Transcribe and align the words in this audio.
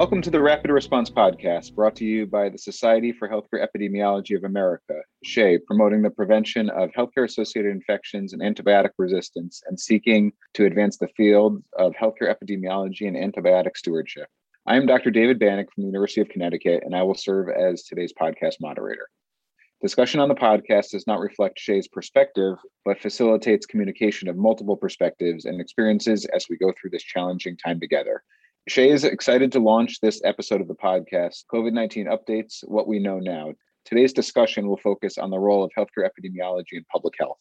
Welcome 0.00 0.22
to 0.22 0.30
the 0.30 0.40
Rapid 0.40 0.70
Response 0.70 1.10
Podcast, 1.10 1.74
brought 1.74 1.94
to 1.96 2.06
you 2.06 2.26
by 2.26 2.48
the 2.48 2.56
Society 2.56 3.12
for 3.12 3.28
Healthcare 3.28 3.62
Epidemiology 3.62 4.34
of 4.34 4.44
America, 4.44 4.94
SHEA, 5.26 5.58
promoting 5.66 6.00
the 6.00 6.08
prevention 6.08 6.70
of 6.70 6.88
healthcare 6.92 7.26
associated 7.26 7.72
infections 7.72 8.32
and 8.32 8.40
antibiotic 8.40 8.92
resistance 8.96 9.62
and 9.66 9.78
seeking 9.78 10.32
to 10.54 10.64
advance 10.64 10.96
the 10.96 11.08
field 11.18 11.62
of 11.78 11.92
healthcare 11.92 12.34
epidemiology 12.34 13.08
and 13.08 13.14
antibiotic 13.14 13.76
stewardship. 13.76 14.26
I 14.66 14.78
am 14.78 14.86
Dr. 14.86 15.10
David 15.10 15.38
Banach 15.38 15.66
from 15.74 15.82
the 15.82 15.88
University 15.88 16.22
of 16.22 16.30
Connecticut, 16.30 16.82
and 16.82 16.96
I 16.96 17.02
will 17.02 17.14
serve 17.14 17.50
as 17.50 17.82
today's 17.82 18.14
podcast 18.18 18.54
moderator. 18.58 19.06
Discussion 19.82 20.18
on 20.20 20.30
the 20.30 20.34
podcast 20.34 20.92
does 20.92 21.06
not 21.06 21.20
reflect 21.20 21.58
SHEA's 21.58 21.88
perspective, 21.88 22.56
but 22.86 22.98
facilitates 22.98 23.66
communication 23.66 24.28
of 24.28 24.38
multiple 24.38 24.78
perspectives 24.78 25.44
and 25.44 25.60
experiences 25.60 26.24
as 26.34 26.46
we 26.48 26.56
go 26.56 26.72
through 26.72 26.88
this 26.88 27.02
challenging 27.02 27.58
time 27.58 27.78
together. 27.78 28.22
SHEA 28.68 28.92
is 28.92 29.04
excited 29.04 29.50
to 29.52 29.58
launch 29.58 30.00
this 30.00 30.20
episode 30.22 30.60
of 30.60 30.68
the 30.68 30.74
podcast, 30.74 31.44
COVID 31.52 31.72
19 31.72 32.06
Updates 32.06 32.58
What 32.68 32.86
We 32.86 32.98
Know 32.98 33.18
Now. 33.18 33.54
Today's 33.86 34.12
discussion 34.12 34.68
will 34.68 34.76
focus 34.76 35.16
on 35.16 35.30
the 35.30 35.38
role 35.38 35.64
of 35.64 35.70
healthcare 35.76 36.06
epidemiology 36.06 36.72
and 36.72 36.86
public 36.92 37.14
health. 37.18 37.38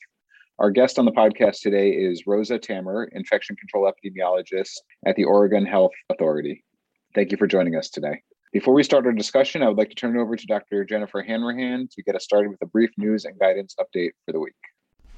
Our 0.60 0.72
guest 0.72 0.98
on 0.98 1.04
the 1.04 1.12
podcast 1.12 1.60
today 1.60 1.92
is 1.92 2.24
Roza 2.24 2.60
Tammer, 2.60 3.10
infection 3.12 3.58
control 3.58 3.92
epidemiologist 3.92 4.72
at 5.06 5.18
the 5.18 5.26
Oregon 5.26 5.66
Health 5.66 5.92
Authority. 6.10 6.64
Thank 7.14 7.32
you 7.32 7.38
for 7.38 7.48
joining 7.48 7.76
us 7.76 7.90
today. 7.90 8.22
Before 8.54 8.74
we 8.74 8.82
start 8.82 9.06
our 9.06 9.12
discussion, 9.12 9.62
I 9.62 9.68
would 9.68 9.78
like 9.78 9.90
to 9.90 9.96
turn 9.96 10.18
it 10.18 10.22
over 10.22 10.38
to 10.38 10.48
Dr. 10.48 10.86
Jennifer 10.86 11.22
Hanrahan 11.22 11.90
to 11.92 12.02
get 12.02 12.16
us 12.16 12.24
started 12.24 12.50
with 12.50 12.62
a 12.62 12.66
brief 12.66 12.92
news 12.98 13.26
and 13.26 13.38
guidance 13.38 13.76
update 13.78 14.12
for 14.26 14.32
the 14.32 14.40
week. 14.40 14.54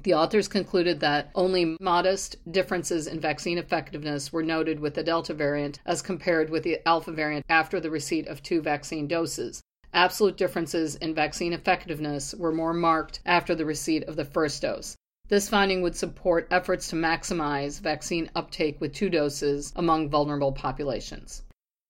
The 0.03 0.13
authors 0.13 0.47
concluded 0.47 0.99
that 0.99 1.31
only 1.33 1.75
modest 1.81 2.35
differences 2.51 3.07
in 3.07 3.19
vaccine 3.19 3.57
effectiveness 3.57 4.31
were 4.31 4.43
noted 4.43 4.79
with 4.79 4.93
the 4.93 5.03
Delta 5.03 5.33
variant 5.33 5.79
as 5.83 6.03
compared 6.03 6.51
with 6.51 6.61
the 6.61 6.79
Alpha 6.87 7.11
variant 7.11 7.43
after 7.49 7.79
the 7.79 7.89
receipt 7.89 8.27
of 8.27 8.43
two 8.43 8.61
vaccine 8.61 9.07
doses. 9.07 9.63
Absolute 9.97 10.37
differences 10.37 10.95
in 10.97 11.15
vaccine 11.15 11.53
effectiveness 11.53 12.35
were 12.35 12.51
more 12.51 12.71
marked 12.71 13.19
after 13.25 13.55
the 13.55 13.65
receipt 13.65 14.03
of 14.03 14.15
the 14.15 14.25
first 14.25 14.61
dose. 14.61 14.95
This 15.27 15.49
finding 15.49 15.81
would 15.81 15.95
support 15.95 16.47
efforts 16.51 16.89
to 16.89 16.95
maximize 16.95 17.81
vaccine 17.81 18.29
uptake 18.35 18.79
with 18.79 18.93
two 18.93 19.09
doses 19.09 19.73
among 19.75 20.11
vulnerable 20.11 20.51
populations. 20.51 21.41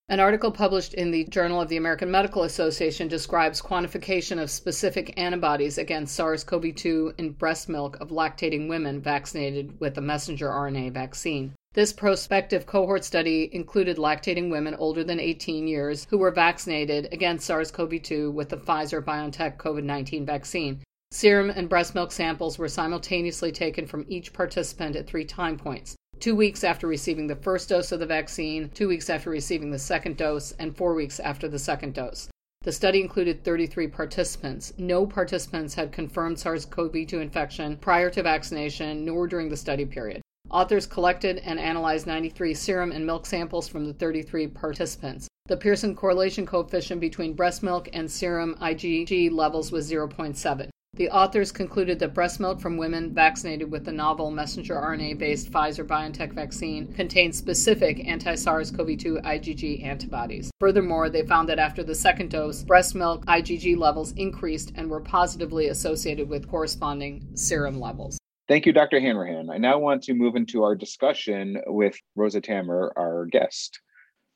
An 0.07 0.21
article 0.21 0.51
published 0.51 0.93
in 0.93 1.11
the 1.11 1.25
Journal 1.25 1.59
of 1.59 1.67
the 1.67 1.75
American 1.75 2.09
Medical 2.09 2.43
Association 2.43 3.09
describes 3.09 3.61
quantification 3.61 4.41
of 4.41 4.49
specific 4.49 5.13
antibodies 5.19 5.77
against 5.77 6.15
SARS 6.15 6.45
CoV 6.45 6.73
2 6.73 7.15
in 7.17 7.31
breast 7.31 7.67
milk 7.67 7.99
of 7.99 8.07
lactating 8.07 8.69
women 8.69 9.01
vaccinated 9.01 9.77
with 9.81 9.97
a 9.97 10.01
messenger 10.01 10.47
RNA 10.47 10.93
vaccine. 10.93 11.55
This 11.77 11.93
prospective 11.93 12.65
cohort 12.65 13.03
study 13.03 13.51
included 13.53 13.97
lactating 13.97 14.49
women 14.49 14.73
older 14.73 15.03
than 15.03 15.19
18 15.19 15.67
years 15.67 16.07
who 16.09 16.17
were 16.17 16.31
vaccinated 16.31 17.07
against 17.11 17.45
SARS 17.45 17.69
CoV 17.69 18.01
2 18.01 18.31
with 18.31 18.49
the 18.49 18.57
Pfizer 18.57 18.99
BioNTech 18.99 19.57
COVID 19.57 19.83
19 19.83 20.25
vaccine. 20.25 20.81
Serum 21.11 21.51
and 21.51 21.69
breast 21.69 21.93
milk 21.93 22.11
samples 22.11 22.57
were 22.57 22.67
simultaneously 22.67 23.51
taken 23.51 23.85
from 23.85 24.07
each 24.07 24.33
participant 24.33 24.95
at 24.95 25.05
three 25.05 25.23
time 25.23 25.55
points 25.55 25.95
two 26.19 26.35
weeks 26.35 26.63
after 26.63 26.87
receiving 26.87 27.27
the 27.27 27.35
first 27.35 27.69
dose 27.69 27.91
of 27.91 27.99
the 27.99 28.07
vaccine, 28.07 28.69
two 28.69 28.87
weeks 28.87 29.07
after 29.07 29.29
receiving 29.29 29.69
the 29.69 29.77
second 29.77 30.17
dose, 30.17 30.53
and 30.53 30.75
four 30.75 30.95
weeks 30.95 31.19
after 31.19 31.47
the 31.47 31.59
second 31.59 31.93
dose. 31.93 32.27
The 32.63 32.71
study 32.71 33.01
included 33.01 33.43
33 33.43 33.85
participants. 33.89 34.73
No 34.79 35.05
participants 35.05 35.75
had 35.75 35.91
confirmed 35.91 36.39
SARS 36.39 36.65
CoV 36.65 37.05
2 37.05 37.19
infection 37.19 37.77
prior 37.77 38.09
to 38.09 38.23
vaccination 38.23 39.05
nor 39.05 39.27
during 39.27 39.49
the 39.49 39.55
study 39.55 39.85
period. 39.85 40.23
Authors 40.49 40.87
collected 40.87 41.39
and 41.39 41.59
analyzed 41.59 42.07
93 42.07 42.53
serum 42.53 42.91
and 42.91 43.05
milk 43.05 43.25
samples 43.25 43.67
from 43.67 43.85
the 43.85 43.93
33 43.93 44.47
participants. 44.47 45.27
The 45.47 45.57
Pearson 45.57 45.95
correlation 45.95 46.45
coefficient 46.45 47.01
between 47.01 47.33
breast 47.33 47.63
milk 47.63 47.89
and 47.93 48.09
serum 48.09 48.55
IgG 48.61 49.31
levels 49.31 49.71
was 49.71 49.91
0.7. 49.91 50.69
The 50.93 51.09
authors 51.09 51.51
concluded 51.51 51.99
that 51.99 52.13
breast 52.13 52.39
milk 52.39 52.59
from 52.59 52.75
women 52.75 53.13
vaccinated 53.13 53.69
with 53.69 53.85
the 53.85 53.91
novel 53.91 54.31
messenger 54.31 54.75
RNA 54.75 55.19
based 55.19 55.51
Pfizer 55.51 55.85
BioNTech 55.85 56.33
vaccine 56.33 56.91
contained 56.93 57.35
specific 57.35 58.07
anti 58.07 58.35
SARS 58.35 58.71
CoV 58.71 58.97
2 58.97 59.19
IgG 59.23 59.83
antibodies. 59.83 60.49
Furthermore, 60.59 61.09
they 61.09 61.21
found 61.21 61.47
that 61.49 61.59
after 61.59 61.83
the 61.83 61.93
second 61.93 62.31
dose, 62.31 62.63
breast 62.63 62.95
milk 62.95 63.25
IgG 63.27 63.77
levels 63.77 64.13
increased 64.13 64.71
and 64.75 64.89
were 64.89 65.01
positively 65.01 65.67
associated 65.67 66.27
with 66.27 66.49
corresponding 66.49 67.27
serum 67.35 67.79
levels. 67.79 68.16
Thank 68.47 68.65
you, 68.65 68.71
Dr. 68.71 69.01
Hanrahan. 69.01 69.49
I 69.49 69.57
now 69.57 69.77
want 69.77 70.03
to 70.03 70.13
move 70.13 70.37
into 70.37 70.63
our 70.63 70.73
discussion 70.73 71.61
with 71.67 71.97
Roza 72.17 72.41
Tammer, 72.41 72.93
our 72.95 73.25
guest. 73.25 73.81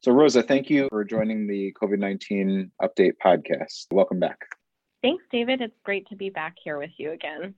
So, 0.02 0.12
Roza, 0.12 0.46
thank 0.46 0.70
you 0.70 0.90
for 0.90 1.06
joining 1.06 1.48
the 1.48 1.74
COVID 1.82 1.98
19 1.98 2.72
Update 2.82 3.14
podcast. 3.24 3.86
Welcome 3.92 4.20
back. 4.20 4.40
Thanks, 5.02 5.24
David. 5.32 5.62
It's 5.62 5.78
great 5.86 6.10
to 6.10 6.18
be 6.18 6.30
back 6.30 6.56
here 6.62 6.78
with 6.78 6.92
you 6.98 7.12
again. 7.12 7.56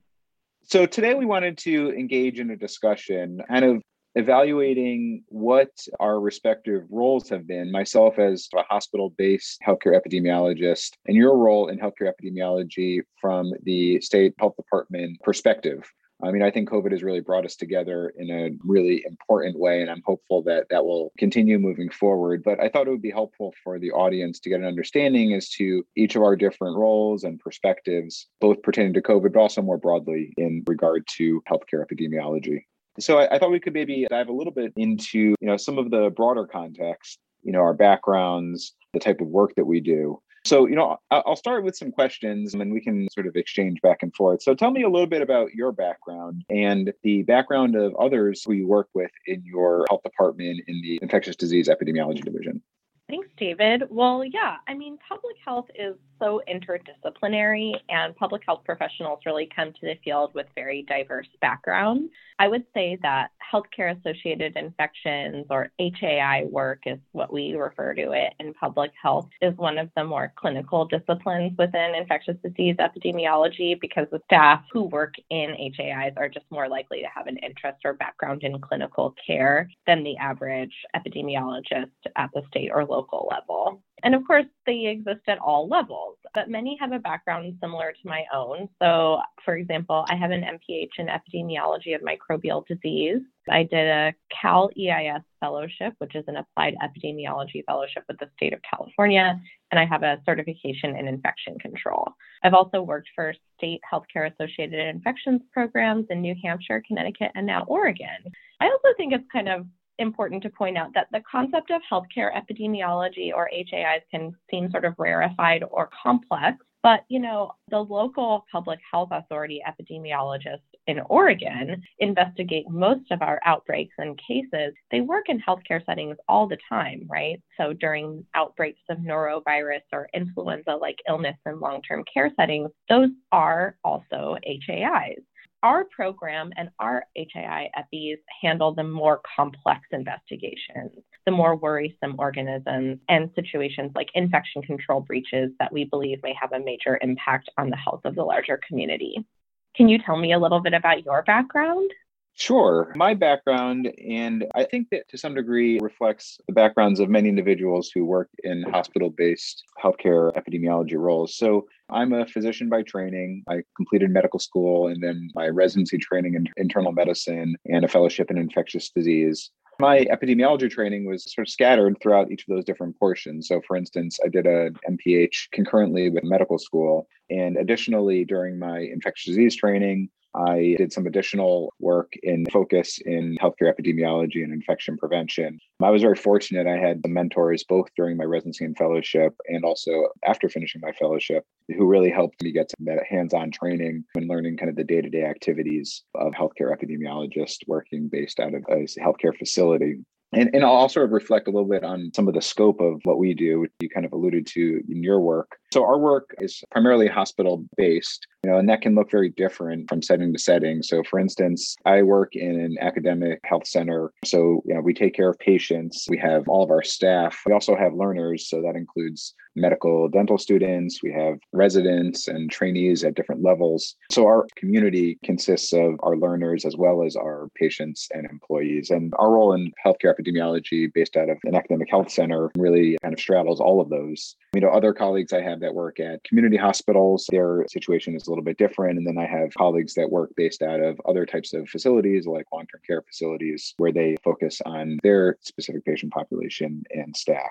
So 0.66 0.86
today 0.86 1.14
we 1.14 1.26
wanted 1.26 1.58
to 1.58 1.90
engage 1.90 2.38
in 2.38 2.50
a 2.50 2.56
discussion, 2.56 3.42
kind 3.48 3.64
of 3.64 3.82
evaluating 4.14 5.24
what 5.28 5.70
our 6.00 6.20
respective 6.20 6.84
roles 6.88 7.28
have 7.28 7.46
been, 7.46 7.70
myself 7.70 8.18
as 8.18 8.48
a 8.56 8.62
hospital 8.62 9.12
based 9.18 9.60
healthcare 9.66 10.00
epidemiologist, 10.00 10.92
and 11.06 11.16
your 11.16 11.36
role 11.36 11.68
in 11.68 11.78
healthcare 11.78 12.10
epidemiology 12.10 13.00
from 13.20 13.52
the 13.64 14.00
state 14.00 14.34
health 14.38 14.56
department 14.56 15.20
perspective. 15.22 15.82
I 16.22 16.30
mean, 16.30 16.42
I 16.42 16.50
think 16.50 16.70
COVID 16.70 16.92
has 16.92 17.02
really 17.02 17.20
brought 17.20 17.44
us 17.44 17.56
together 17.56 18.12
in 18.16 18.30
a 18.30 18.50
really 18.64 19.04
important 19.06 19.58
way, 19.58 19.82
and 19.82 19.90
I'm 19.90 20.02
hopeful 20.06 20.42
that 20.44 20.66
that 20.70 20.84
will 20.84 21.12
continue 21.18 21.58
moving 21.58 21.90
forward. 21.90 22.42
But 22.44 22.60
I 22.60 22.68
thought 22.68 22.86
it 22.86 22.90
would 22.90 23.02
be 23.02 23.10
helpful 23.10 23.52
for 23.62 23.78
the 23.78 23.90
audience 23.90 24.38
to 24.40 24.48
get 24.48 24.60
an 24.60 24.66
understanding 24.66 25.34
as 25.34 25.48
to 25.50 25.84
each 25.96 26.14
of 26.14 26.22
our 26.22 26.36
different 26.36 26.76
roles 26.76 27.24
and 27.24 27.40
perspectives, 27.40 28.28
both 28.40 28.62
pertaining 28.62 28.94
to 28.94 29.02
COVID, 29.02 29.32
but 29.32 29.40
also 29.40 29.60
more 29.60 29.78
broadly 29.78 30.32
in 30.36 30.62
regard 30.66 31.06
to 31.16 31.42
healthcare 31.50 31.84
epidemiology. 31.84 32.60
So 33.00 33.18
I, 33.18 33.34
I 33.34 33.38
thought 33.38 33.50
we 33.50 33.60
could 33.60 33.74
maybe 33.74 34.06
dive 34.08 34.28
a 34.28 34.32
little 34.32 34.52
bit 34.52 34.72
into, 34.76 35.18
you 35.18 35.36
know, 35.40 35.56
some 35.56 35.78
of 35.78 35.90
the 35.90 36.10
broader 36.10 36.46
context, 36.46 37.18
you 37.42 37.52
know, 37.52 37.60
our 37.60 37.74
backgrounds, 37.74 38.74
the 38.92 39.00
type 39.00 39.20
of 39.20 39.26
work 39.26 39.54
that 39.56 39.64
we 39.64 39.80
do. 39.80 40.20
So, 40.44 40.66
you 40.66 40.76
know, 40.76 40.98
I'll 41.10 41.36
start 41.36 41.64
with 41.64 41.74
some 41.74 41.90
questions 41.90 42.52
and 42.52 42.60
then 42.60 42.70
we 42.70 42.80
can 42.80 43.08
sort 43.10 43.26
of 43.26 43.34
exchange 43.34 43.80
back 43.80 44.02
and 44.02 44.14
forth. 44.14 44.42
So, 44.42 44.54
tell 44.54 44.70
me 44.70 44.82
a 44.82 44.88
little 44.90 45.06
bit 45.06 45.22
about 45.22 45.54
your 45.54 45.72
background 45.72 46.44
and 46.50 46.92
the 47.02 47.22
background 47.22 47.76
of 47.76 47.94
others 47.96 48.42
who 48.44 48.52
you 48.52 48.66
work 48.66 48.88
with 48.92 49.10
in 49.26 49.42
your 49.44 49.86
health 49.88 50.02
department 50.02 50.60
in 50.66 50.80
the 50.82 50.98
infectious 51.00 51.36
disease 51.36 51.68
epidemiology 51.68 52.22
division. 52.22 52.62
Thanks, 53.08 53.28
David. 53.36 53.82
Well, 53.90 54.24
yeah, 54.24 54.56
I 54.66 54.72
mean, 54.74 54.98
public 55.06 55.36
health 55.44 55.66
is 55.74 55.94
so 56.18 56.40
interdisciplinary, 56.48 57.74
and 57.90 58.16
public 58.16 58.42
health 58.46 58.62
professionals 58.64 59.20
really 59.26 59.48
come 59.54 59.72
to 59.72 59.80
the 59.82 59.96
field 60.02 60.32
with 60.34 60.46
very 60.54 60.82
diverse 60.88 61.28
backgrounds. 61.40 62.10
I 62.38 62.48
would 62.48 62.64
say 62.74 62.98
that 63.02 63.28
healthcare 63.52 63.96
associated 63.98 64.56
infections 64.56 65.46
or 65.50 65.70
HAI 65.78 66.44
work 66.50 66.80
is 66.86 66.98
what 67.12 67.32
we 67.32 67.54
refer 67.54 67.94
to 67.94 68.12
it 68.12 68.32
in 68.40 68.54
public 68.54 68.90
health 69.00 69.28
is 69.40 69.56
one 69.56 69.78
of 69.78 69.88
the 69.96 70.04
more 70.04 70.32
clinical 70.36 70.84
disciplines 70.86 71.52
within 71.58 71.94
infectious 71.94 72.36
disease 72.42 72.76
epidemiology 72.80 73.78
because 73.80 74.06
the 74.10 74.20
staff 74.24 74.64
who 74.72 74.84
work 74.84 75.14
in 75.30 75.54
HAIs 75.76 76.14
are 76.16 76.28
just 76.28 76.46
more 76.50 76.68
likely 76.68 77.00
to 77.02 77.08
have 77.14 77.26
an 77.28 77.36
interest 77.38 77.78
or 77.84 77.92
background 77.92 78.42
in 78.42 78.60
clinical 78.60 79.14
care 79.24 79.68
than 79.86 80.02
the 80.02 80.16
average 80.16 80.74
epidemiologist 80.96 81.90
at 82.16 82.30
the 82.34 82.42
state 82.48 82.70
or 82.74 82.84
local 82.94 83.28
level. 83.30 83.82
And 84.02 84.14
of 84.14 84.26
course, 84.26 84.44
they 84.66 84.86
exist 84.86 85.22
at 85.28 85.38
all 85.38 85.66
levels, 85.66 86.18
but 86.34 86.50
many 86.50 86.76
have 86.78 86.92
a 86.92 86.98
background 86.98 87.56
similar 87.60 87.92
to 87.92 88.08
my 88.08 88.24
own. 88.34 88.68
So, 88.82 89.20
for 89.44 89.56
example, 89.56 90.04
I 90.10 90.14
have 90.16 90.30
an 90.30 90.42
MPH 90.42 90.98
in 90.98 91.06
epidemiology 91.06 91.94
of 91.94 92.02
microbial 92.02 92.66
disease. 92.66 93.22
I 93.50 93.62
did 93.62 93.86
a 93.88 94.12
Cal 94.30 94.70
EIS 94.78 95.22
fellowship, 95.40 95.94
which 95.98 96.14
is 96.14 96.24
an 96.28 96.36
applied 96.36 96.74
epidemiology 96.82 97.64
fellowship 97.64 98.04
with 98.08 98.18
the 98.18 98.28
state 98.36 98.52
of 98.52 98.60
California, 98.68 99.40
and 99.70 99.80
I 99.80 99.86
have 99.86 100.02
a 100.02 100.20
certification 100.26 100.96
in 100.96 101.08
infection 101.08 101.58
control. 101.58 102.12
I've 102.42 102.54
also 102.54 102.82
worked 102.82 103.08
for 103.14 103.34
state 103.56 103.80
healthcare 103.90 104.30
associated 104.32 104.86
infections 104.86 105.40
programs 105.52 106.06
in 106.10 106.20
New 106.20 106.34
Hampshire, 106.42 106.82
Connecticut, 106.86 107.32
and 107.34 107.46
now 107.46 107.64
Oregon. 107.68 108.32
I 108.60 108.66
also 108.66 108.88
think 108.98 109.14
it's 109.14 109.24
kind 109.32 109.48
of 109.48 109.66
important 109.98 110.42
to 110.42 110.50
point 110.50 110.76
out 110.76 110.92
that 110.94 111.08
the 111.12 111.22
concept 111.30 111.70
of 111.70 111.82
healthcare 111.90 112.30
epidemiology 112.34 113.32
or 113.34 113.48
HAIs 113.52 114.02
can 114.10 114.32
seem 114.50 114.70
sort 114.70 114.84
of 114.84 114.94
rarefied 114.98 115.64
or 115.70 115.90
complex. 116.02 116.58
But, 116.82 117.04
you 117.08 117.18
know, 117.18 117.52
the 117.70 117.78
local 117.78 118.44
public 118.52 118.78
health 118.92 119.08
authority 119.10 119.62
epidemiologists 119.66 120.58
in 120.86 121.00
Oregon 121.08 121.82
investigate 121.98 122.68
most 122.68 123.10
of 123.10 123.22
our 123.22 123.40
outbreaks 123.46 123.94
and 123.96 124.20
cases. 124.28 124.74
They 124.90 125.00
work 125.00 125.30
in 125.30 125.40
healthcare 125.40 125.84
settings 125.86 126.18
all 126.28 126.46
the 126.46 126.58
time, 126.68 127.06
right? 127.08 127.40
So 127.58 127.72
during 127.72 128.26
outbreaks 128.34 128.82
of 128.90 128.98
norovirus 128.98 129.80
or 129.94 130.10
influenza 130.12 130.72
like 130.72 130.98
illness 131.08 131.38
in 131.46 131.58
long 131.58 131.80
term 131.80 132.04
care 132.12 132.30
settings, 132.36 132.70
those 132.90 133.08
are 133.32 133.76
also 133.82 134.36
HAIs 134.44 135.22
our 135.64 135.84
program 135.84 136.52
and 136.56 136.68
our 136.78 137.04
HAI 137.16 137.70
EPIs 137.74 138.18
handle 138.42 138.74
the 138.74 138.84
more 138.84 139.22
complex 139.34 139.80
investigations, 139.90 140.92
the 141.24 141.32
more 141.32 141.56
worrisome 141.56 142.14
organisms, 142.18 143.00
and 143.08 143.30
situations 143.34 143.90
like 143.94 144.08
infection 144.14 144.60
control 144.60 145.00
breaches 145.00 145.50
that 145.58 145.72
we 145.72 145.84
believe 145.84 146.22
may 146.22 146.34
have 146.38 146.52
a 146.52 146.62
major 146.62 146.98
impact 147.00 147.48
on 147.56 147.70
the 147.70 147.76
health 147.76 148.02
of 148.04 148.14
the 148.14 148.22
larger 148.22 148.60
community. 148.68 149.26
Can 149.74 149.88
you 149.88 149.98
tell 149.98 150.18
me 150.18 150.34
a 150.34 150.38
little 150.38 150.60
bit 150.60 150.74
about 150.74 151.04
your 151.04 151.22
background? 151.22 151.90
Sure. 152.36 152.92
My 152.96 153.14
background, 153.14 153.92
and 154.06 154.44
I 154.54 154.64
think 154.64 154.88
that 154.90 155.08
to 155.08 155.18
some 155.18 155.34
degree 155.34 155.78
reflects 155.80 156.38
the 156.48 156.52
backgrounds 156.52 156.98
of 156.98 157.08
many 157.08 157.28
individuals 157.28 157.90
who 157.94 158.04
work 158.04 158.28
in 158.42 158.64
hospital 158.64 159.08
based 159.08 159.62
healthcare 159.82 160.32
epidemiology 160.34 160.98
roles. 160.98 161.36
So 161.36 161.68
I'm 161.90 162.12
a 162.12 162.26
physician 162.26 162.68
by 162.68 162.82
training. 162.82 163.44
I 163.48 163.62
completed 163.76 164.10
medical 164.10 164.40
school 164.40 164.88
and 164.88 165.00
then 165.00 165.30
my 165.34 165.48
residency 165.48 165.96
training 165.96 166.34
in 166.34 166.48
internal 166.56 166.90
medicine 166.90 167.54
and 167.66 167.84
a 167.84 167.88
fellowship 167.88 168.30
in 168.32 168.38
infectious 168.38 168.90
disease. 168.90 169.50
My 169.78 170.04
epidemiology 170.04 170.70
training 170.70 171.06
was 171.06 171.32
sort 171.32 171.46
of 171.46 171.52
scattered 171.52 171.96
throughout 172.00 172.30
each 172.30 172.44
of 172.48 172.54
those 172.54 172.64
different 172.64 172.98
portions. 172.98 173.48
So, 173.48 173.60
for 173.66 173.76
instance, 173.76 174.18
I 174.24 174.28
did 174.28 174.46
a 174.46 174.70
MPH 174.88 175.50
concurrently 175.52 176.10
with 176.10 176.24
medical 176.24 176.58
school. 176.58 177.08
And 177.30 177.56
additionally, 177.56 178.24
during 178.24 178.58
my 178.58 178.78
infectious 178.78 179.26
disease 179.26 179.56
training, 179.56 180.10
I 180.34 180.74
did 180.78 180.92
some 180.92 181.06
additional 181.06 181.72
work 181.78 182.14
in 182.22 182.44
focus 182.52 182.98
in 183.04 183.36
healthcare 183.40 183.72
epidemiology 183.72 184.42
and 184.42 184.52
infection 184.52 184.96
prevention. 184.96 185.58
I 185.82 185.90
was 185.90 186.02
very 186.02 186.16
fortunate. 186.16 186.66
I 186.66 186.76
had 186.76 187.06
mentors 187.06 187.64
both 187.64 187.88
during 187.96 188.16
my 188.16 188.24
residency 188.24 188.64
and 188.64 188.76
fellowship 188.76 189.34
and 189.46 189.64
also 189.64 190.08
after 190.26 190.48
finishing 190.48 190.80
my 190.82 190.92
fellowship 190.92 191.44
who 191.68 191.86
really 191.86 192.10
helped 192.10 192.42
me 192.42 192.52
get 192.52 192.70
some 192.70 192.86
hands 193.08 193.32
on 193.32 193.50
training 193.50 194.04
and 194.16 194.28
learning 194.28 194.56
kind 194.56 194.70
of 194.70 194.76
the 194.76 194.84
day 194.84 195.00
to 195.00 195.08
day 195.08 195.24
activities 195.24 196.02
of 196.14 196.32
healthcare 196.32 196.74
epidemiologist 196.74 197.58
working 197.66 198.08
based 198.08 198.40
out 198.40 198.54
of 198.54 198.64
a 198.68 198.86
healthcare 199.00 199.36
facility. 199.36 199.96
And, 200.34 200.50
and 200.54 200.64
I'll 200.64 200.88
sort 200.88 201.06
of 201.06 201.12
reflect 201.12 201.48
a 201.48 201.50
little 201.50 201.68
bit 201.68 201.84
on 201.84 202.10
some 202.14 202.28
of 202.28 202.34
the 202.34 202.42
scope 202.42 202.80
of 202.80 203.00
what 203.04 203.18
we 203.18 203.34
do, 203.34 203.60
which 203.60 203.72
you 203.80 203.88
kind 203.88 204.04
of 204.06 204.12
alluded 204.12 204.46
to 204.48 204.82
in 204.88 205.02
your 205.02 205.20
work. 205.20 205.56
So 205.72 205.84
our 205.84 205.98
work 205.98 206.34
is 206.38 206.62
primarily 206.70 207.08
hospital 207.08 207.64
based, 207.76 208.26
you 208.44 208.50
know, 208.50 208.58
and 208.58 208.68
that 208.68 208.80
can 208.80 208.94
look 208.94 209.10
very 209.10 209.30
different 209.30 209.88
from 209.88 210.02
setting 210.02 210.32
to 210.32 210.38
setting. 210.38 210.82
So 210.82 211.02
for 211.02 211.18
instance, 211.18 211.76
I 211.84 212.02
work 212.02 212.36
in 212.36 212.60
an 212.60 212.76
academic 212.80 213.40
health 213.44 213.66
center. 213.66 214.12
So, 214.24 214.62
you 214.66 214.74
know, 214.74 214.80
we 214.80 214.94
take 214.94 215.14
care 215.14 215.30
of 215.30 215.38
patients. 215.38 216.06
We 216.08 216.18
have 216.18 216.48
all 216.48 216.62
of 216.62 216.70
our 216.70 216.82
staff. 216.82 217.40
We 217.46 217.52
also 217.52 217.76
have 217.76 217.94
learners. 217.94 218.48
So 218.48 218.62
that 218.62 218.76
includes 218.76 219.34
medical 219.56 220.08
dental 220.08 220.38
students, 220.38 221.02
we 221.02 221.12
have 221.12 221.38
residents 221.52 222.28
and 222.28 222.50
trainees 222.50 223.04
at 223.04 223.14
different 223.14 223.42
levels. 223.42 223.96
So 224.10 224.26
our 224.26 224.46
community 224.56 225.18
consists 225.24 225.72
of 225.72 225.94
our 226.00 226.16
learners 226.16 226.64
as 226.64 226.76
well 226.76 227.04
as 227.04 227.16
our 227.16 227.48
patients 227.54 228.08
and 228.12 228.28
employees. 228.30 228.90
And 228.90 229.12
our 229.18 229.32
role 229.32 229.54
in 229.54 229.72
healthcare 229.84 230.14
epidemiology 230.14 230.92
based 230.92 231.16
out 231.16 231.28
of 231.28 231.38
an 231.44 231.54
academic 231.54 231.88
health 231.90 232.10
center 232.10 232.50
really 232.56 232.96
kind 233.02 233.14
of 233.14 233.20
straddles 233.20 233.60
all 233.60 233.80
of 233.80 233.88
those. 233.90 234.36
You 234.54 234.60
know, 234.60 234.68
other 234.68 234.92
colleagues 234.92 235.32
I 235.32 235.42
have 235.42 235.60
that 235.60 235.74
work 235.74 236.00
at 236.00 236.24
community 236.24 236.56
hospitals, 236.56 237.26
their 237.30 237.64
situation 237.68 238.14
is 238.14 238.26
a 238.26 238.30
little 238.30 238.44
bit 238.44 238.58
different. 238.58 238.98
And 238.98 239.06
then 239.06 239.18
I 239.18 239.26
have 239.26 239.54
colleagues 239.54 239.94
that 239.94 240.10
work 240.10 240.30
based 240.36 240.62
out 240.62 240.80
of 240.80 241.00
other 241.06 241.26
types 241.26 241.54
of 241.54 241.68
facilities 241.68 242.26
like 242.26 242.46
long-term 242.52 242.80
care 242.86 243.02
facilities 243.02 243.74
where 243.78 243.92
they 243.92 244.16
focus 244.24 244.60
on 244.64 244.98
their 245.02 245.36
specific 245.40 245.84
patient 245.84 246.12
population 246.12 246.82
and 246.90 247.16
staff. 247.16 247.50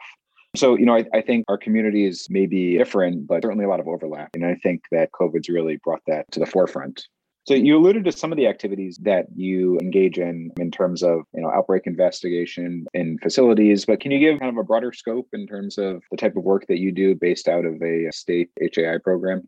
So, 0.55 0.77
you 0.77 0.85
know, 0.85 0.95
I, 0.95 1.05
I, 1.13 1.21
think 1.21 1.45
our 1.47 1.57
communities 1.57 2.27
may 2.29 2.45
be 2.45 2.77
different, 2.77 3.25
but 3.25 3.41
certainly 3.41 3.65
a 3.65 3.69
lot 3.69 3.79
of 3.79 3.87
overlap. 3.87 4.29
And 4.35 4.45
I 4.45 4.53
think 4.53 4.83
that 4.91 5.11
COVID's 5.11 5.49
really 5.49 5.77
brought 5.83 6.03
that 6.05 6.31
to 6.31 6.39
the 6.39 6.45
forefront. 6.45 7.07
So 7.45 7.55
you 7.55 7.75
alluded 7.75 8.05
to 8.05 8.11
some 8.11 8.31
of 8.31 8.37
the 8.37 8.47
activities 8.47 8.97
that 9.01 9.25
you 9.35 9.77
engage 9.79 10.17
in 10.17 10.51
in 10.57 10.71
terms 10.71 11.03
of, 11.03 11.23
you 11.33 11.41
know, 11.41 11.49
outbreak 11.49 11.83
investigation 11.85 12.85
in 12.93 13.17
facilities, 13.17 13.85
but 13.85 13.99
can 13.99 14.11
you 14.11 14.19
give 14.19 14.39
kind 14.39 14.49
of 14.49 14.57
a 14.57 14.63
broader 14.63 14.93
scope 14.93 15.27
in 15.33 15.45
terms 15.45 15.77
of 15.77 16.03
the 16.09 16.17
type 16.17 16.37
of 16.37 16.43
work 16.43 16.67
that 16.67 16.79
you 16.79 16.93
do 16.93 17.15
based 17.15 17.49
out 17.49 17.65
of 17.65 17.81
a 17.81 18.09
state 18.11 18.49
HAI 18.61 18.99
program? 19.03 19.47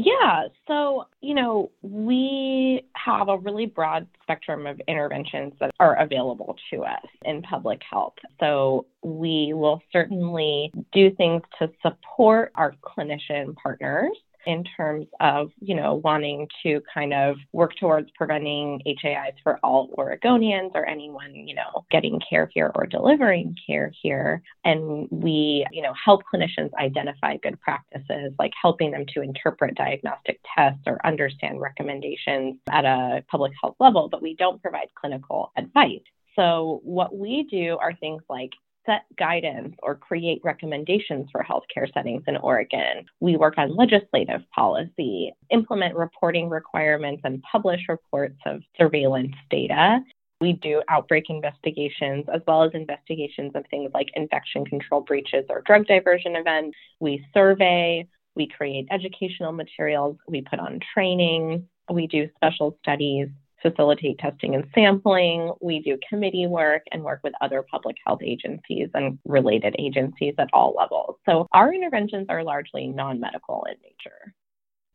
Yeah, 0.00 0.44
so, 0.68 1.06
you 1.20 1.34
know, 1.34 1.72
we 1.82 2.84
have 2.94 3.28
a 3.28 3.36
really 3.38 3.66
broad 3.66 4.06
spectrum 4.22 4.64
of 4.66 4.80
interventions 4.86 5.54
that 5.58 5.72
are 5.80 5.96
available 5.96 6.54
to 6.70 6.84
us 6.84 7.04
in 7.24 7.42
public 7.42 7.80
health. 7.90 8.14
So, 8.38 8.86
we 9.02 9.52
will 9.54 9.82
certainly 9.92 10.72
do 10.92 11.10
things 11.16 11.42
to 11.58 11.70
support 11.82 12.52
our 12.54 12.74
clinician 12.84 13.56
partners 13.56 14.16
in 14.48 14.64
terms 14.64 15.06
of, 15.20 15.50
you 15.60 15.74
know, 15.74 15.96
wanting 15.96 16.48
to 16.62 16.80
kind 16.92 17.12
of 17.12 17.36
work 17.52 17.76
towards 17.78 18.10
preventing 18.12 18.80
HAIs 18.86 19.34
for 19.42 19.58
all 19.62 19.90
Oregonians 19.98 20.70
or 20.74 20.86
anyone, 20.86 21.34
you 21.34 21.54
know, 21.54 21.84
getting 21.90 22.18
care 22.18 22.50
here 22.54 22.72
or 22.74 22.86
delivering 22.86 23.54
care 23.66 23.92
here. 24.02 24.42
And 24.64 25.06
we, 25.10 25.66
you 25.70 25.82
know, 25.82 25.92
help 26.02 26.22
clinicians 26.32 26.72
identify 26.80 27.36
good 27.36 27.60
practices, 27.60 28.32
like 28.38 28.52
helping 28.60 28.90
them 28.90 29.04
to 29.12 29.20
interpret 29.20 29.74
diagnostic 29.74 30.40
tests 30.56 30.80
or 30.86 30.98
understand 31.06 31.60
recommendations 31.60 32.56
at 32.70 32.86
a 32.86 33.22
public 33.30 33.52
health 33.62 33.76
level, 33.78 34.08
but 34.08 34.22
we 34.22 34.34
don't 34.34 34.62
provide 34.62 34.88
clinical 34.98 35.52
advice. 35.58 36.00
So, 36.36 36.80
what 36.84 37.14
we 37.14 37.46
do 37.50 37.76
are 37.78 37.92
things 37.92 38.22
like 38.30 38.52
set 38.88 39.04
guidance 39.18 39.74
or 39.82 39.94
create 39.94 40.40
recommendations 40.42 41.28
for 41.30 41.44
healthcare 41.44 41.92
settings 41.92 42.22
in 42.26 42.38
Oregon. 42.38 43.04
We 43.20 43.36
work 43.36 43.58
on 43.58 43.76
legislative 43.76 44.40
policy, 44.54 45.32
implement 45.50 45.94
reporting 45.94 46.48
requirements, 46.48 47.20
and 47.24 47.42
publish 47.42 47.82
reports 47.88 48.38
of 48.46 48.62
surveillance 48.78 49.34
data. 49.50 50.00
We 50.40 50.54
do 50.54 50.82
outbreak 50.88 51.24
investigations 51.28 52.24
as 52.32 52.40
well 52.46 52.62
as 52.62 52.70
investigations 52.72 53.52
of 53.54 53.64
things 53.70 53.90
like 53.92 54.08
infection 54.14 54.64
control 54.64 55.02
breaches 55.02 55.44
or 55.50 55.62
drug 55.66 55.86
diversion 55.86 56.36
events. 56.36 56.76
We 57.00 57.26
survey, 57.34 58.08
we 58.36 58.48
create 58.48 58.86
educational 58.90 59.52
materials, 59.52 60.16
we 60.28 60.42
put 60.42 60.60
on 60.60 60.80
training, 60.94 61.68
we 61.92 62.06
do 62.06 62.28
special 62.36 62.78
studies, 62.82 63.28
facilitate 63.62 64.18
testing 64.18 64.54
and 64.54 64.64
sampling. 64.74 65.52
We 65.60 65.80
do 65.80 65.98
committee 66.08 66.46
work 66.46 66.82
and 66.92 67.02
work 67.02 67.20
with 67.22 67.34
other 67.40 67.64
public 67.70 67.96
health 68.06 68.20
agencies 68.22 68.88
and 68.94 69.18
related 69.24 69.74
agencies 69.78 70.34
at 70.38 70.48
all 70.52 70.74
levels. 70.76 71.16
So 71.26 71.46
our 71.52 71.72
interventions 71.72 72.26
are 72.28 72.44
largely 72.44 72.88
non 72.88 73.20
medical 73.20 73.66
in 73.68 73.76
nature. 73.82 74.34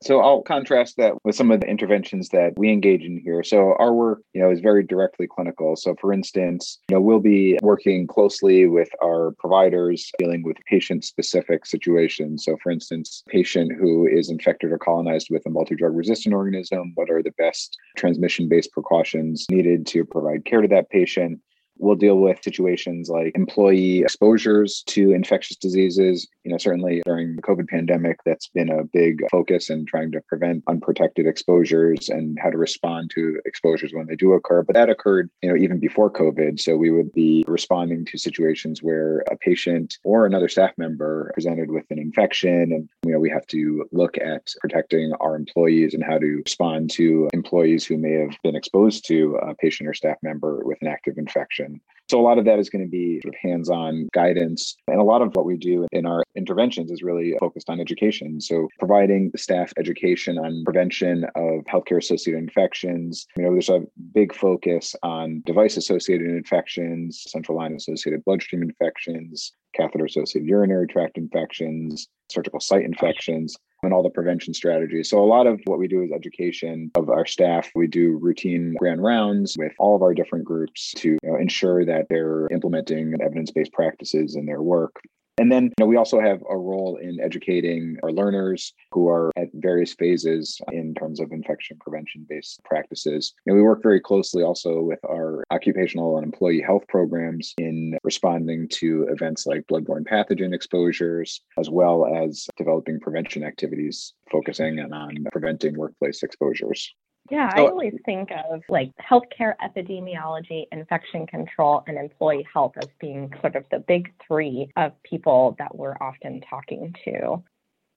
So 0.04 0.20
I'll 0.20 0.42
contrast 0.42 0.98
that 0.98 1.14
with 1.24 1.36
some 1.36 1.50
of 1.50 1.62
the 1.62 1.68
interventions 1.68 2.30
that 2.30 2.54
we 2.58 2.70
engage 2.70 3.04
in 3.04 3.22
here. 3.24 3.42
So 3.42 3.76
our 3.80 3.94
work, 3.94 4.20
you 4.34 4.42
know, 4.42 4.52
is 4.52 4.60
very 4.60 4.84
directly 4.84 5.28
clinical. 5.28 5.78
So 5.78 5.96
for 6.00 6.12
instance, 6.12 6.80
you 6.90 6.96
know, 6.96 7.02
we'll 7.02 7.20
be 7.22 7.58
working 7.62 8.06
closely 8.06 8.68
with 8.68 8.90
our 9.02 9.32
providers 9.40 10.12
dealing 10.20 10.44
with 10.44 10.58
patient 10.70 11.06
specific 11.06 11.66
situations. 11.66 12.44
So 12.44 12.58
for 12.62 12.72
instance, 12.72 13.24
patient 13.30 13.72
who 13.80 14.06
is 14.06 14.30
infected 14.30 14.72
or 14.72 14.78
colonized 14.78 15.28
with 15.30 15.46
a 15.46 15.50
multi-drug 15.50 15.96
resistant 15.96 16.36
organism, 16.36 16.92
what 16.96 17.10
are 17.10 17.24
the 17.24 17.32
best 17.38 17.78
transmission 17.96 18.50
based 18.50 18.74
precautions 18.74 19.46
needed 19.50 19.88
to 19.88 20.04
provide 20.04 20.44
care 20.44 20.62
to 20.62 20.68
that 20.68 20.90
patient? 20.90 21.40
We'll 21.84 21.96
deal 21.96 22.20
with 22.20 22.42
situations 22.42 23.10
like 23.10 23.36
employee 23.36 24.04
exposures 24.04 24.84
to 24.88 25.12
infectious 25.12 25.58
diseases. 25.58 26.26
You 26.46 26.52
know, 26.52 26.58
certainly 26.58 27.02
during 27.06 27.36
the 27.36 27.42
COVID 27.42 27.68
pandemic, 27.68 28.20
that's 28.26 28.48
been 28.48 28.70
a 28.70 28.86
big 28.86 29.20
focus 29.30 29.70
in 29.70 29.86
trying 29.86 30.14
to 30.14 30.22
prevent 30.22 30.64
unprotected 30.68 31.28
exposures 31.28 32.08
and 32.08 32.40
how 32.42 32.52
to 32.52 32.58
respond 32.58 33.12
to 33.16 33.42
exposures 33.46 33.92
when 33.94 34.08
they 34.08 34.16
do 34.16 34.32
occur. 34.32 34.64
But 34.64 34.76
that 34.76 34.90
occurred, 34.90 35.30
you 35.42 35.50
know, 35.50 35.58
even 35.58 35.78
before 35.78 36.10
COVID. 36.10 36.58
So 36.62 36.78
we 36.78 36.90
would 36.90 37.12
be 37.12 37.44
responding 37.50 38.06
to 38.06 38.18
situations 38.18 38.82
where 38.82 39.20
a 39.30 39.36
patient 39.36 39.98
or 40.06 40.26
another 40.26 40.48
staff 40.48 40.72
member 40.78 41.32
presented 41.34 41.70
with 41.70 41.84
an 41.90 42.00
infection. 42.00 42.72
And, 42.72 42.88
you 43.06 43.12
know, 43.12 43.20
we 43.20 43.30
have 43.30 43.46
to 43.48 43.86
look 43.92 44.18
at 44.20 44.54
protecting 44.62 45.12
our 45.20 45.36
employees 45.36 45.94
and 45.94 46.04
how 46.04 46.18
to 46.18 46.42
respond 46.46 46.92
to 46.92 47.28
employees 47.34 47.86
who 47.86 47.98
may 47.98 48.14
have 48.14 48.38
been 48.42 48.56
exposed 48.56 49.06
to 49.08 49.36
a 49.42 49.54
patient 49.54 49.90
or 49.90 49.94
staff 49.94 50.18
member 50.24 50.62
with 50.64 50.78
an 50.82 50.88
active 50.88 51.18
infection. 51.18 51.73
So 52.14 52.20
a 52.20 52.22
lot 52.22 52.38
of 52.38 52.46
that 52.46 52.60
is 52.60 52.70
going 52.70 52.84
to 52.84 52.88
be 52.88 53.20
sort 53.24 53.34
of 53.34 53.40
hands-on 53.42 54.08
guidance. 54.14 54.76
And 54.88 55.00
a 55.00 55.04
lot 55.04 55.24
of 55.24 55.36
what 55.36 55.46
we 55.46 55.58
do 55.58 55.88
in 55.92 56.06
our 56.06 56.22
interventions 56.36 56.92
is 56.92 57.02
really 57.02 57.34
focused 57.40 57.72
on 57.72 57.80
education. 57.80 58.40
So 58.40 58.68
providing 58.78 59.32
staff 59.36 59.74
education 59.80 60.38
on 60.38 60.64
prevention 60.64 61.24
of 61.36 61.64
healthcare 61.64 61.98
associated 61.98 62.38
infections. 62.38 63.26
You 63.36 63.42
know, 63.42 63.52
there's 63.54 63.70
a 63.70 63.82
big 64.14 64.32
focus 64.32 64.96
on 65.02 65.42
device 65.48 65.76
associated 65.76 66.28
infections, 66.28 67.24
central 67.30 67.58
line 67.58 67.74
associated 67.74 68.24
bloodstream 68.26 68.62
infections, 68.62 69.52
catheter 69.74 70.06
associated 70.06 70.48
urinary 70.48 70.86
tract 70.86 71.18
infections, 71.18 72.08
surgical 72.30 72.60
site 72.60 72.86
infections 72.86 73.58
and 73.84 73.94
all 73.94 74.04
the 74.04 74.10
prevention 74.10 74.54
strategies. 74.54 75.10
So 75.10 75.24
a 75.24 75.26
lot 75.26 75.48
of 75.48 75.62
what 75.66 75.80
we 75.80 75.88
do 75.88 76.04
is 76.04 76.12
education 76.12 76.92
of 76.96 77.10
our 77.10 77.26
staff. 77.26 77.70
We 77.76 77.88
do 77.88 78.18
routine 78.22 78.76
grand 78.80 79.04
rounds 79.04 79.56
with 79.58 79.74
all 79.78 79.96
of 79.96 80.02
our 80.02 80.14
different 80.14 80.46
groups 80.46 80.94
to 80.98 81.12
you 81.12 81.20
know, 81.24 81.36
ensure 81.36 81.86
that 81.86 82.08
they're 82.10 82.48
implementing 82.52 83.16
evidence-based 83.22 83.74
practices 83.74 84.36
in 84.36 84.46
their 84.46 84.62
work. 84.62 85.02
And 85.38 85.52
then 85.52 85.66
you 85.66 85.74
know, 85.80 85.88
we 85.88 85.98
also 85.98 86.20
have 86.20 86.44
a 86.48 86.58
role 86.58 86.98
in 87.02 87.20
educating 87.20 87.98
our 88.04 88.12
learners 88.12 88.74
who 88.92 89.10
are 89.10 89.32
at 89.36 89.48
various 89.54 89.94
phases 89.94 90.62
in 90.72 90.94
terms 90.94 91.20
of 91.20 91.32
infection 91.32 91.78
prevention 91.80 92.26
based 92.30 92.64
practices. 92.64 93.34
And 93.48 93.56
we 93.56 93.64
work 93.64 93.82
very 93.82 94.00
closely 94.00 94.44
also 94.44 94.82
with 94.82 95.00
our 95.04 95.44
occupational 95.52 96.18
and 96.18 96.26
employee 96.26 96.62
health 96.62 96.88
programs 96.88 97.54
in 97.58 97.98
responding 98.04 98.68
to 98.74 99.08
events 99.10 99.48
like 99.48 99.66
bloodborne 99.68 100.08
pathogen 100.08 100.54
exposures, 100.54 101.42
as 101.58 101.70
well 101.70 102.06
as 102.06 102.48
developing 102.58 103.00
prevention 103.00 103.44
activities 103.44 104.14
focusing 104.32 104.80
on 104.80 105.26
preventing 105.32 105.78
workplace 105.78 106.22
exposures. 106.22 106.94
Yeah, 107.34 107.50
so, 107.56 107.66
I 107.66 107.70
always 107.72 107.96
think 108.06 108.30
of 108.52 108.62
like 108.70 108.92
healthcare 109.02 109.56
epidemiology, 109.58 110.66
infection 110.72 111.26
control, 111.26 111.84
and 111.88 111.98
employee 111.98 112.46
health 112.54 112.74
as 112.78 112.90
being 113.02 113.34
sort 113.42 113.56
of 113.56 113.66
the 113.72 113.80
big 113.80 114.14
three 114.28 114.70
of 114.78 114.92
people 115.02 115.56
that 115.58 115.76
we're 115.76 115.98
often 116.00 116.42
talking 116.48 116.94
to 117.06 117.42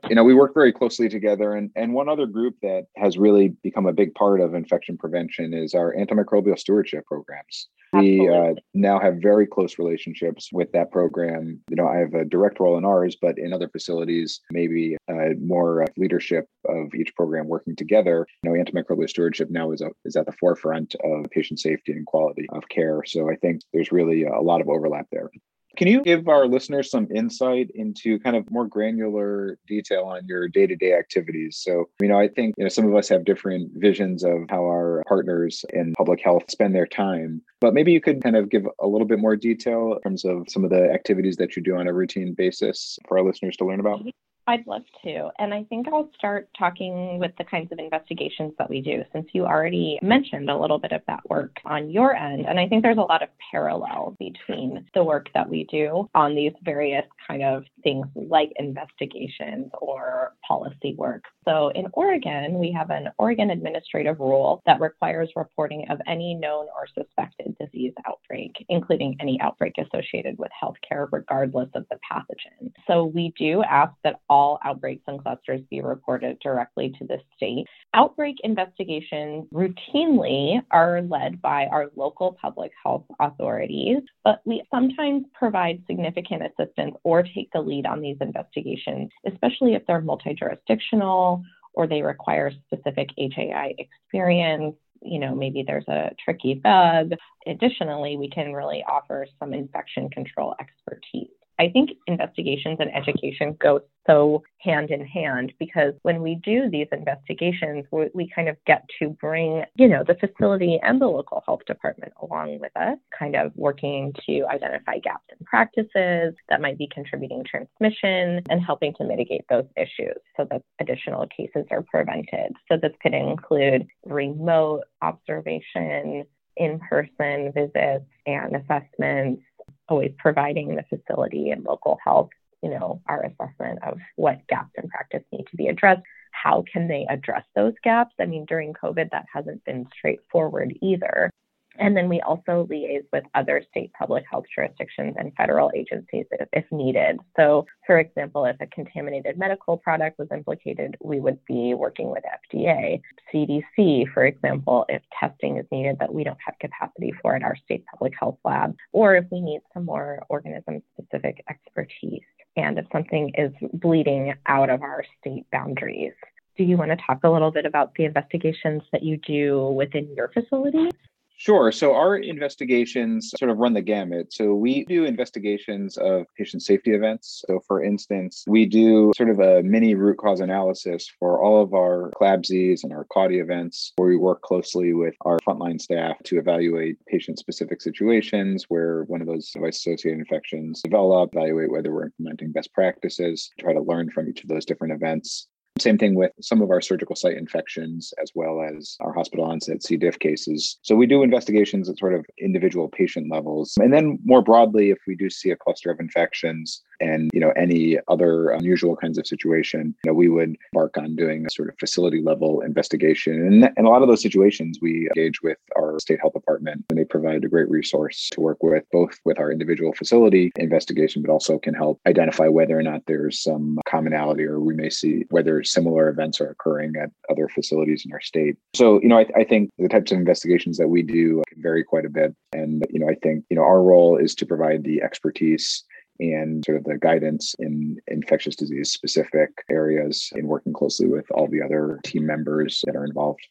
you 0.08 0.14
know 0.14 0.25
we 0.25 0.34
work 0.34 0.54
very 0.54 0.72
closely 0.72 1.08
together 1.08 1.54
and 1.54 1.70
and 1.76 1.92
one 1.92 2.08
other 2.08 2.26
group 2.26 2.54
that 2.62 2.86
has 2.96 3.18
really 3.18 3.48
become 3.62 3.86
a 3.86 3.92
big 3.92 4.14
part 4.14 4.40
of 4.40 4.54
infection 4.54 4.96
prevention 4.96 5.54
is 5.54 5.75
our 5.75 5.94
antimicrobial 5.94 6.58
stewardship 6.58 7.04
programs. 7.06 7.68
We 7.92 8.28
uh, 8.28 8.54
now 8.75 8.98
have 8.98 9.22
very 9.22 9.46
close 9.46 9.78
relationships 9.78 10.50
with 10.52 10.70
that 10.72 10.90
program. 10.90 11.60
You 11.70 11.76
know 11.76 11.88
i 11.88 11.96
have 11.96 12.14
a 12.14 12.25
direct 12.25 12.60
role 12.60 12.78
in 12.78 12.84
ours 12.84 13.16
but 13.20 13.38
in 13.38 13.52
other 13.52 13.68
facilities 13.68 14.40
maybe 14.50 14.96
uh, 15.08 15.30
more 15.40 15.82
uh, 15.82 15.86
leadership 15.96 16.46
of 16.68 16.94
each 16.94 17.14
program 17.14 17.48
working 17.48 17.76
together 17.76 18.26
you 18.42 18.50
know 18.50 18.56
antimicrobial 18.56 19.08
stewardship 19.08 19.50
now 19.50 19.72
is, 19.72 19.80
a, 19.80 19.90
is 20.04 20.16
at 20.16 20.26
the 20.26 20.32
forefront 20.32 20.94
of 21.04 21.30
patient 21.30 21.60
safety 21.60 21.92
and 21.92 22.06
quality 22.06 22.46
of 22.52 22.68
care. 22.68 23.02
So 23.06 23.30
i 23.30 23.36
think 23.36 23.62
there's 23.72 23.92
really 23.92 24.25
a 24.25 24.40
lot 24.40 24.60
of 24.60 24.68
overlap 24.68 25.06
there 25.10 25.30
can 25.76 25.88
you 25.88 26.02
give 26.02 26.28
our 26.28 26.47
listeners 26.47 26.90
some 26.90 27.09
insight 27.14 27.71
into 27.75 28.18
kind 28.21 28.37
of 28.37 28.50
more 28.50 28.66
granular 28.66 29.59
detail 29.66 30.04
on 30.04 30.26
your 30.26 30.49
day 30.49 30.66
to 30.66 30.76
day 30.76 30.95
activities? 30.95 31.59
So, 31.59 31.88
you 32.00 32.09
know, 32.09 32.18
I 32.18 32.28
think 32.28 32.54
you 32.56 32.64
know 32.64 32.68
some 32.68 32.87
of 32.87 32.95
us 32.95 33.09
have 33.09 33.25
different 33.25 33.71
visions 33.75 34.25
of 34.25 34.40
how 34.49 34.64
our 34.64 35.02
partners 35.06 35.64
in 35.73 35.92
public 35.95 36.21
health 36.23 36.50
spend 36.50 36.75
their 36.75 36.87
time, 36.87 37.42
but 37.61 37.75
maybe 37.75 37.92
you 37.92 38.00
could 38.00 38.23
kind 38.23 38.37
of 38.37 38.50
give 38.50 38.66
a 38.80 38.87
little 38.87 39.06
bit 39.06 39.18
more 39.18 39.37
detail 39.37 39.95
in 39.95 40.00
terms 40.00 40.25
of 40.25 40.47
some 40.49 40.64
of 40.64 40.71
the 40.71 40.90
activities 40.92 41.37
that 41.37 41.56
you 41.56 41.62
do 41.62 41.76
on 41.76 41.88
a 41.88 41.92
routine 41.92 42.35
basis 42.35 42.99
for 43.06 43.18
our 43.18 43.25
listeners 43.25 43.56
to 43.56 43.64
learn 43.64 43.80
about. 43.80 44.02
I'd 44.48 44.66
love 44.66 44.82
to. 45.02 45.30
And 45.38 45.52
I 45.52 45.64
think 45.64 45.88
I'll 45.88 46.08
start 46.16 46.48
talking 46.56 47.18
with 47.18 47.32
the 47.36 47.44
kinds 47.44 47.72
of 47.72 47.78
investigations 47.78 48.52
that 48.58 48.70
we 48.70 48.80
do, 48.80 49.02
since 49.12 49.26
you 49.32 49.44
already 49.44 49.98
mentioned 50.02 50.48
a 50.48 50.56
little 50.56 50.78
bit 50.78 50.92
of 50.92 51.00
that 51.08 51.28
work 51.28 51.56
on 51.64 51.90
your 51.90 52.14
end. 52.14 52.46
And 52.46 52.60
I 52.60 52.68
think 52.68 52.82
there's 52.82 52.98
a 52.98 53.00
lot 53.00 53.22
of 53.22 53.28
parallel 53.50 54.16
between 54.18 54.86
the 54.94 55.02
work 55.02 55.26
that 55.34 55.48
we 55.48 55.64
do 55.64 56.08
on 56.14 56.36
these 56.36 56.52
various 56.62 57.04
kind 57.26 57.42
of 57.42 57.64
things 57.82 58.06
like 58.14 58.52
investigations 58.56 59.70
or 59.80 60.34
policy 60.46 60.94
work. 60.96 61.24
So 61.44 61.68
in 61.74 61.86
Oregon, 61.92 62.58
we 62.58 62.70
have 62.72 62.90
an 62.90 63.08
Oregon 63.18 63.50
administrative 63.50 64.20
rule 64.20 64.62
that 64.66 64.80
requires 64.80 65.30
reporting 65.34 65.86
of 65.90 66.00
any 66.06 66.34
known 66.34 66.66
or 66.76 66.86
suspected 66.94 67.56
disease 67.58 67.94
outbreak, 68.06 68.64
including 68.68 69.16
any 69.20 69.40
outbreak 69.40 69.74
associated 69.78 70.38
with 70.38 70.50
healthcare, 70.62 71.08
regardless 71.10 71.68
of 71.74 71.84
the 71.90 71.98
pathogen. 72.10 72.70
So 72.86 73.04
we 73.04 73.32
do 73.38 73.62
ask 73.62 73.92
that 74.04 74.20
all 74.28 74.36
all 74.37 74.59
outbreaks 74.66 75.02
and 75.07 75.23
clusters 75.23 75.62
be 75.71 75.81
reported 75.81 76.38
directly 76.40 76.95
to 76.99 77.07
the 77.07 77.16
state. 77.35 77.64
Outbreak 77.95 78.37
investigations 78.45 79.47
routinely 79.50 80.61
are 80.71 81.00
led 81.00 81.40
by 81.40 81.64
our 81.66 81.87
local 81.97 82.37
public 82.38 82.71
health 82.85 83.05
authorities, 83.19 84.02
but 84.25 84.43
we 84.45 84.62
sometimes 84.71 85.25
provide 85.33 85.83
significant 85.87 86.43
assistance 86.43 86.95
or 87.02 87.23
take 87.23 87.49
the 87.55 87.61
lead 87.61 87.87
on 87.87 88.02
these 88.02 88.19
investigations, 88.21 89.09
especially 89.26 89.73
if 89.73 89.87
they're 89.87 90.02
multi 90.02 90.35
jurisdictional 90.35 91.43
or 91.73 91.87
they 91.87 92.02
require 92.02 92.52
specific 92.66 93.09
HAI 93.19 93.75
experience 93.78 94.76
you 95.02 95.21
know, 95.21 95.35
maybe 95.35 95.62
there's 95.64 95.87
a 95.88 96.11
tricky 96.25 96.55
bug. 96.55 97.12
Additionally, 97.47 98.16
we 98.16 98.28
can 98.28 98.55
really 98.55 98.83
offer 98.88 99.26
some 99.38 99.52
infection 99.52 100.09
control 100.09 100.55
expertise. 100.59 101.28
I 101.58 101.68
think 101.68 101.90
investigations 102.06 102.76
and 102.80 102.94
education 102.94 103.56
go 103.60 103.80
so 104.06 104.42
hand 104.58 104.90
in 104.90 105.04
hand 105.04 105.52
because 105.58 105.94
when 106.02 106.22
we 106.22 106.36
do 106.44 106.70
these 106.70 106.86
investigations, 106.92 107.84
we, 107.90 108.08
we, 108.14 108.30
kind 108.34 108.48
of 108.48 108.56
get 108.66 108.84
to 108.98 109.08
bring, 109.08 109.64
you 109.75 109.88
know, 109.88 110.04
the 110.06 110.14
facility 110.14 110.78
and 110.82 111.00
the 111.00 111.06
local 111.06 111.42
health 111.46 111.60
department 111.66 112.12
along 112.22 112.60
with 112.60 112.72
us, 112.76 112.98
kind 113.16 113.34
of 113.34 113.52
working 113.56 114.12
to 114.26 114.44
identify 114.48 114.98
gaps 114.98 115.25
in 115.30 115.44
practices 115.44 116.34
that 116.48 116.60
might 116.60 116.78
be 116.78 116.88
contributing 116.92 117.44
transmission 117.44 118.42
and 118.50 118.62
helping 118.64 118.92
to 118.94 119.04
mitigate 119.04 119.44
those 119.48 119.66
issues 119.76 120.16
so 120.36 120.46
that 120.50 120.62
additional 120.80 121.26
cases 121.34 121.64
are 121.70 121.82
prevented. 121.82 122.52
So 122.70 122.76
this 122.76 122.92
could 123.02 123.14
include 123.14 123.86
remote 124.04 124.82
observation, 125.02 126.25
in-person 126.56 127.52
visits 127.52 128.04
and 128.26 128.56
assessments, 128.56 129.42
always 129.88 130.12
providing 130.19 130.75
the 130.75 130.85
facility 130.85 131.50
and 131.50 131.64
local 131.64 131.99
health, 132.05 132.31
you 132.62 132.71
know, 132.71 133.00
our 133.07 133.23
assessment 133.23 133.81
of 133.83 133.99
what 134.16 134.47
gaps 134.49 134.73
in 134.81 134.88
practice 134.88 135.23
need 135.33 135.47
to 135.50 135.57
be 135.57 135.69
addressed. 135.69 136.02
How 136.33 136.64
can 136.71 136.88
they 136.88 137.07
address 137.09 137.45
those 137.55 137.75
gaps? 137.83 138.14
I 138.21 138.26
mean, 138.26 138.45
during 138.45 138.75
COVID, 138.75 139.11
that 139.11 139.26
hasn't 139.33 139.64
been 139.64 139.87
straightforward 139.97 140.75
either. 140.83 141.31
And 141.78 141.97
then 141.97 142.09
we 142.09 142.21
also 142.21 142.66
liaise 142.71 143.04
with 143.12 143.25
other 143.35 143.62
state 143.71 143.92
public 143.99 144.25
health 144.30 144.45
jurisdictions 144.54 145.14
and 145.18 145.33
federal 145.37 145.71
agencies 145.75 146.26
if, 146.30 146.49
if, 146.52 146.64
needed. 146.71 147.18
So, 147.37 147.66
for 147.87 147.99
example, 147.99 148.45
if 148.45 148.56
a 148.61 148.66
contaminated 148.66 149.38
medical 149.38 149.76
product 149.76 150.18
was 150.18 150.28
implicated, 150.33 150.97
we 151.02 151.21
would 151.21 151.38
be 151.47 151.75
working 151.75 152.11
with 152.11 152.25
FDA, 152.52 153.00
CDC, 153.33 154.12
for 154.12 154.26
example, 154.26 154.85
if 154.88 155.02
testing 155.18 155.59
is 155.59 155.66
needed 155.71 155.97
that 156.00 156.12
we 156.12 156.25
don't 156.25 156.38
have 156.45 156.59
capacity 156.61 157.12
for 157.23 157.37
at 157.37 157.42
our 157.42 157.56
state 157.64 157.85
public 157.87 158.12
health 158.18 158.38
lab, 158.45 158.75
or 158.92 159.16
if 159.16 159.25
we 159.30 159.40
need 159.40 159.61
some 159.73 159.85
more 159.85 160.23
organism 160.28 160.83
specific 160.99 161.45
expertise, 161.49 162.23
and 162.56 162.78
if 162.78 162.87
something 162.90 163.33
is 163.37 163.52
bleeding 163.75 164.35
out 164.47 164.71
of 164.71 164.83
our 164.83 165.04
state 165.21 165.47
boundaries. 165.52 166.12
Do 166.56 166.64
you 166.64 166.78
want 166.78 166.90
to 166.90 166.97
talk 166.97 167.21
a 167.23 167.28
little 167.28 167.50
bit 167.50 167.66
about 167.66 167.95
the 167.97 168.04
investigations 168.04 168.83
that 168.92 169.02
you 169.02 169.18
do 169.18 169.68
within 169.68 170.09
your 170.16 170.28
facility? 170.28 170.90
Sure. 171.38 171.71
So 171.71 171.95
our 171.95 172.16
investigations 172.16 173.31
sort 173.38 173.50
of 173.50 173.59
run 173.59 173.75
the 173.75 173.83
gamut. 173.83 174.33
So 174.33 174.55
we 174.55 174.87
do 174.87 175.05
investigations 175.05 175.99
of 175.99 176.25
patient 176.37 176.62
safety 176.62 176.93
events. 176.93 177.45
So 177.47 177.61
for 177.66 177.85
instance, 177.85 178.45
we 178.47 178.64
do 178.64 179.12
sort 179.14 179.28
of 179.28 179.38
a 179.40 179.62
mini 179.62 179.95
root 179.95 180.16
cause 180.16 180.40
analysis 180.40 181.12
for 181.19 181.43
all 181.43 181.62
of 181.62 181.75
our 181.75 182.11
CLABSIs 182.16 182.85
and 182.85 182.93
our 182.93 183.05
CAUTI 183.14 183.43
events, 183.43 183.93
where 183.97 184.09
we 184.09 184.16
work 184.16 184.40
closely 184.40 184.95
with 184.95 185.14
our 185.26 185.38
frontline 185.40 185.81
staff 185.81 186.16
to 186.25 186.38
evaluate 186.38 186.97
patient 187.07 187.38
specific 187.38 187.83
situations 187.83 188.64
where 188.69 189.05
one 189.05 189.21
of 189.21 189.26
those 189.26 189.50
device 189.50 189.76
associated 189.76 190.19
infections 190.19 190.81
develop, 190.83 191.35
evaluate 191.35 191.71
whether 191.71 191.93
we're 191.93 192.07
implementing 192.07 192.50
best 192.50 192.73
practices, 192.73 193.50
try 193.61 193.75
to 193.75 193.83
learn 193.83 194.11
from 194.11 194.26
each 194.28 194.43
of 194.43 194.49
those 194.49 194.64
different 194.64 194.95
events. 194.95 195.49
Same 195.78 195.99
thing 195.99 196.14
with 196.14 196.33
some 196.40 196.62
of 196.62 196.71
our 196.71 196.80
surgical 196.80 197.16
site 197.16 197.37
infections, 197.37 198.12
as 198.23 198.30
well 198.35 198.62
as 198.62 198.97
our 199.00 199.12
hospital 199.12 199.45
onset 199.45 199.83
C. 199.83 199.97
diff 199.97 200.18
cases. 200.18 200.78
So 200.83 200.97
we 200.97 201.06
do 201.06 201.23
investigations 201.23 201.88
at 201.88 201.99
sort 201.99 202.14
of 202.14 202.25
individual 202.40 202.88
patient 202.88 203.30
levels. 203.30 203.75
And 203.78 203.92
then 203.92 204.18
more 204.25 204.42
broadly, 204.42 204.90
if 204.90 204.99
we 205.06 205.16
do 205.16 205.28
see 205.28 205.50
a 205.50 205.56
cluster 205.56 205.90
of 205.90 206.00
infections, 206.00 206.83
and 207.00 207.30
you 207.32 207.40
know 207.40 207.52
any 207.56 207.98
other 208.08 208.50
unusual 208.50 208.96
kinds 208.96 209.18
of 209.18 209.26
situation 209.26 209.94
you 210.04 210.10
know 210.10 210.14
we 210.14 210.28
would 210.28 210.56
embark 210.72 210.96
on 210.98 211.16
doing 211.16 211.46
a 211.46 211.50
sort 211.50 211.68
of 211.68 211.78
facility 211.78 212.22
level 212.22 212.60
investigation. 212.60 213.34
And 213.46 213.70
in 213.76 213.86
a 213.86 213.90
lot 213.90 214.02
of 214.02 214.08
those 214.08 214.22
situations 214.22 214.78
we 214.80 215.08
engage 215.08 215.42
with 215.42 215.58
our 215.76 215.98
state 216.00 216.20
health 216.20 216.34
department 216.34 216.84
and 216.90 216.98
they 216.98 217.04
provide 217.04 217.44
a 217.44 217.48
great 217.48 217.68
resource 217.70 218.28
to 218.32 218.40
work 218.40 218.62
with 218.62 218.84
both 218.92 219.18
with 219.24 219.38
our 219.38 219.50
individual 219.50 219.92
facility 219.92 220.52
investigation 220.56 221.22
but 221.22 221.30
also 221.30 221.58
can 221.58 221.74
help 221.74 222.00
identify 222.06 222.48
whether 222.48 222.78
or 222.78 222.82
not 222.82 223.02
there's 223.06 223.42
some 223.42 223.78
commonality 223.86 224.44
or 224.44 224.60
we 224.60 224.74
may 224.74 224.90
see 224.90 225.24
whether 225.30 225.62
similar 225.62 226.08
events 226.08 226.40
are 226.40 226.50
occurring 226.50 226.94
at 227.00 227.10
other 227.30 227.48
facilities 227.48 228.04
in 228.04 228.12
our 228.12 228.20
state. 228.20 228.56
So 228.74 229.00
you 229.02 229.08
know 229.08 229.18
I, 229.18 229.26
I 229.36 229.44
think 229.44 229.70
the 229.78 229.88
types 229.88 230.12
of 230.12 230.18
investigations 230.18 230.78
that 230.78 230.88
we 230.88 231.02
do 231.02 231.42
vary 231.56 231.84
quite 231.84 232.04
a 232.04 232.10
bit. 232.10 232.34
And 232.52 232.86
you 232.90 232.98
know 232.98 233.08
i 233.08 233.14
think 233.14 233.44
you 233.50 233.56
know 233.56 233.62
our 233.62 233.82
role 233.82 234.16
is 234.16 234.34
to 234.36 234.46
provide 234.46 234.84
the 234.84 235.02
expertise 235.02 235.84
and 236.20 236.64
sort 236.64 236.78
of 236.78 236.85
the 236.85 236.99
guidance 236.99 237.54
in 237.58 237.99
infectious 238.08 238.56
disease 238.56 238.92
specific 238.92 239.50
areas 239.70 240.30
and 240.35 240.46
working 240.46 240.73
closely 240.73 241.06
with 241.06 241.30
all 241.30 241.49
the 241.49 241.62
other 241.62 242.00
team 242.04 242.26
members 242.26 242.82
that 242.87 242.96
are 242.96 243.04
involved. 243.04 243.46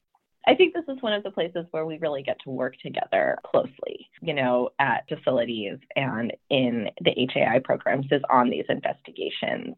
I 0.48 0.54
think 0.54 0.74
this 0.74 0.84
is 0.88 1.02
one 1.02 1.14
of 1.14 1.24
the 1.24 1.32
places 1.32 1.66
where 1.72 1.86
we 1.86 1.98
really 1.98 2.22
get 2.22 2.38
to 2.44 2.52
work 2.52 2.76
together 2.80 3.40
closely, 3.44 4.10
you 4.22 4.34
know, 4.34 4.70
at 4.78 5.08
facilities 5.10 5.80
and 5.96 6.34
in 6.50 6.90
the 7.02 7.28
HAI 7.34 7.60
programs 7.60 8.06
is 8.12 8.22
on 8.30 8.50
these 8.50 8.66
investigations. 8.70 9.76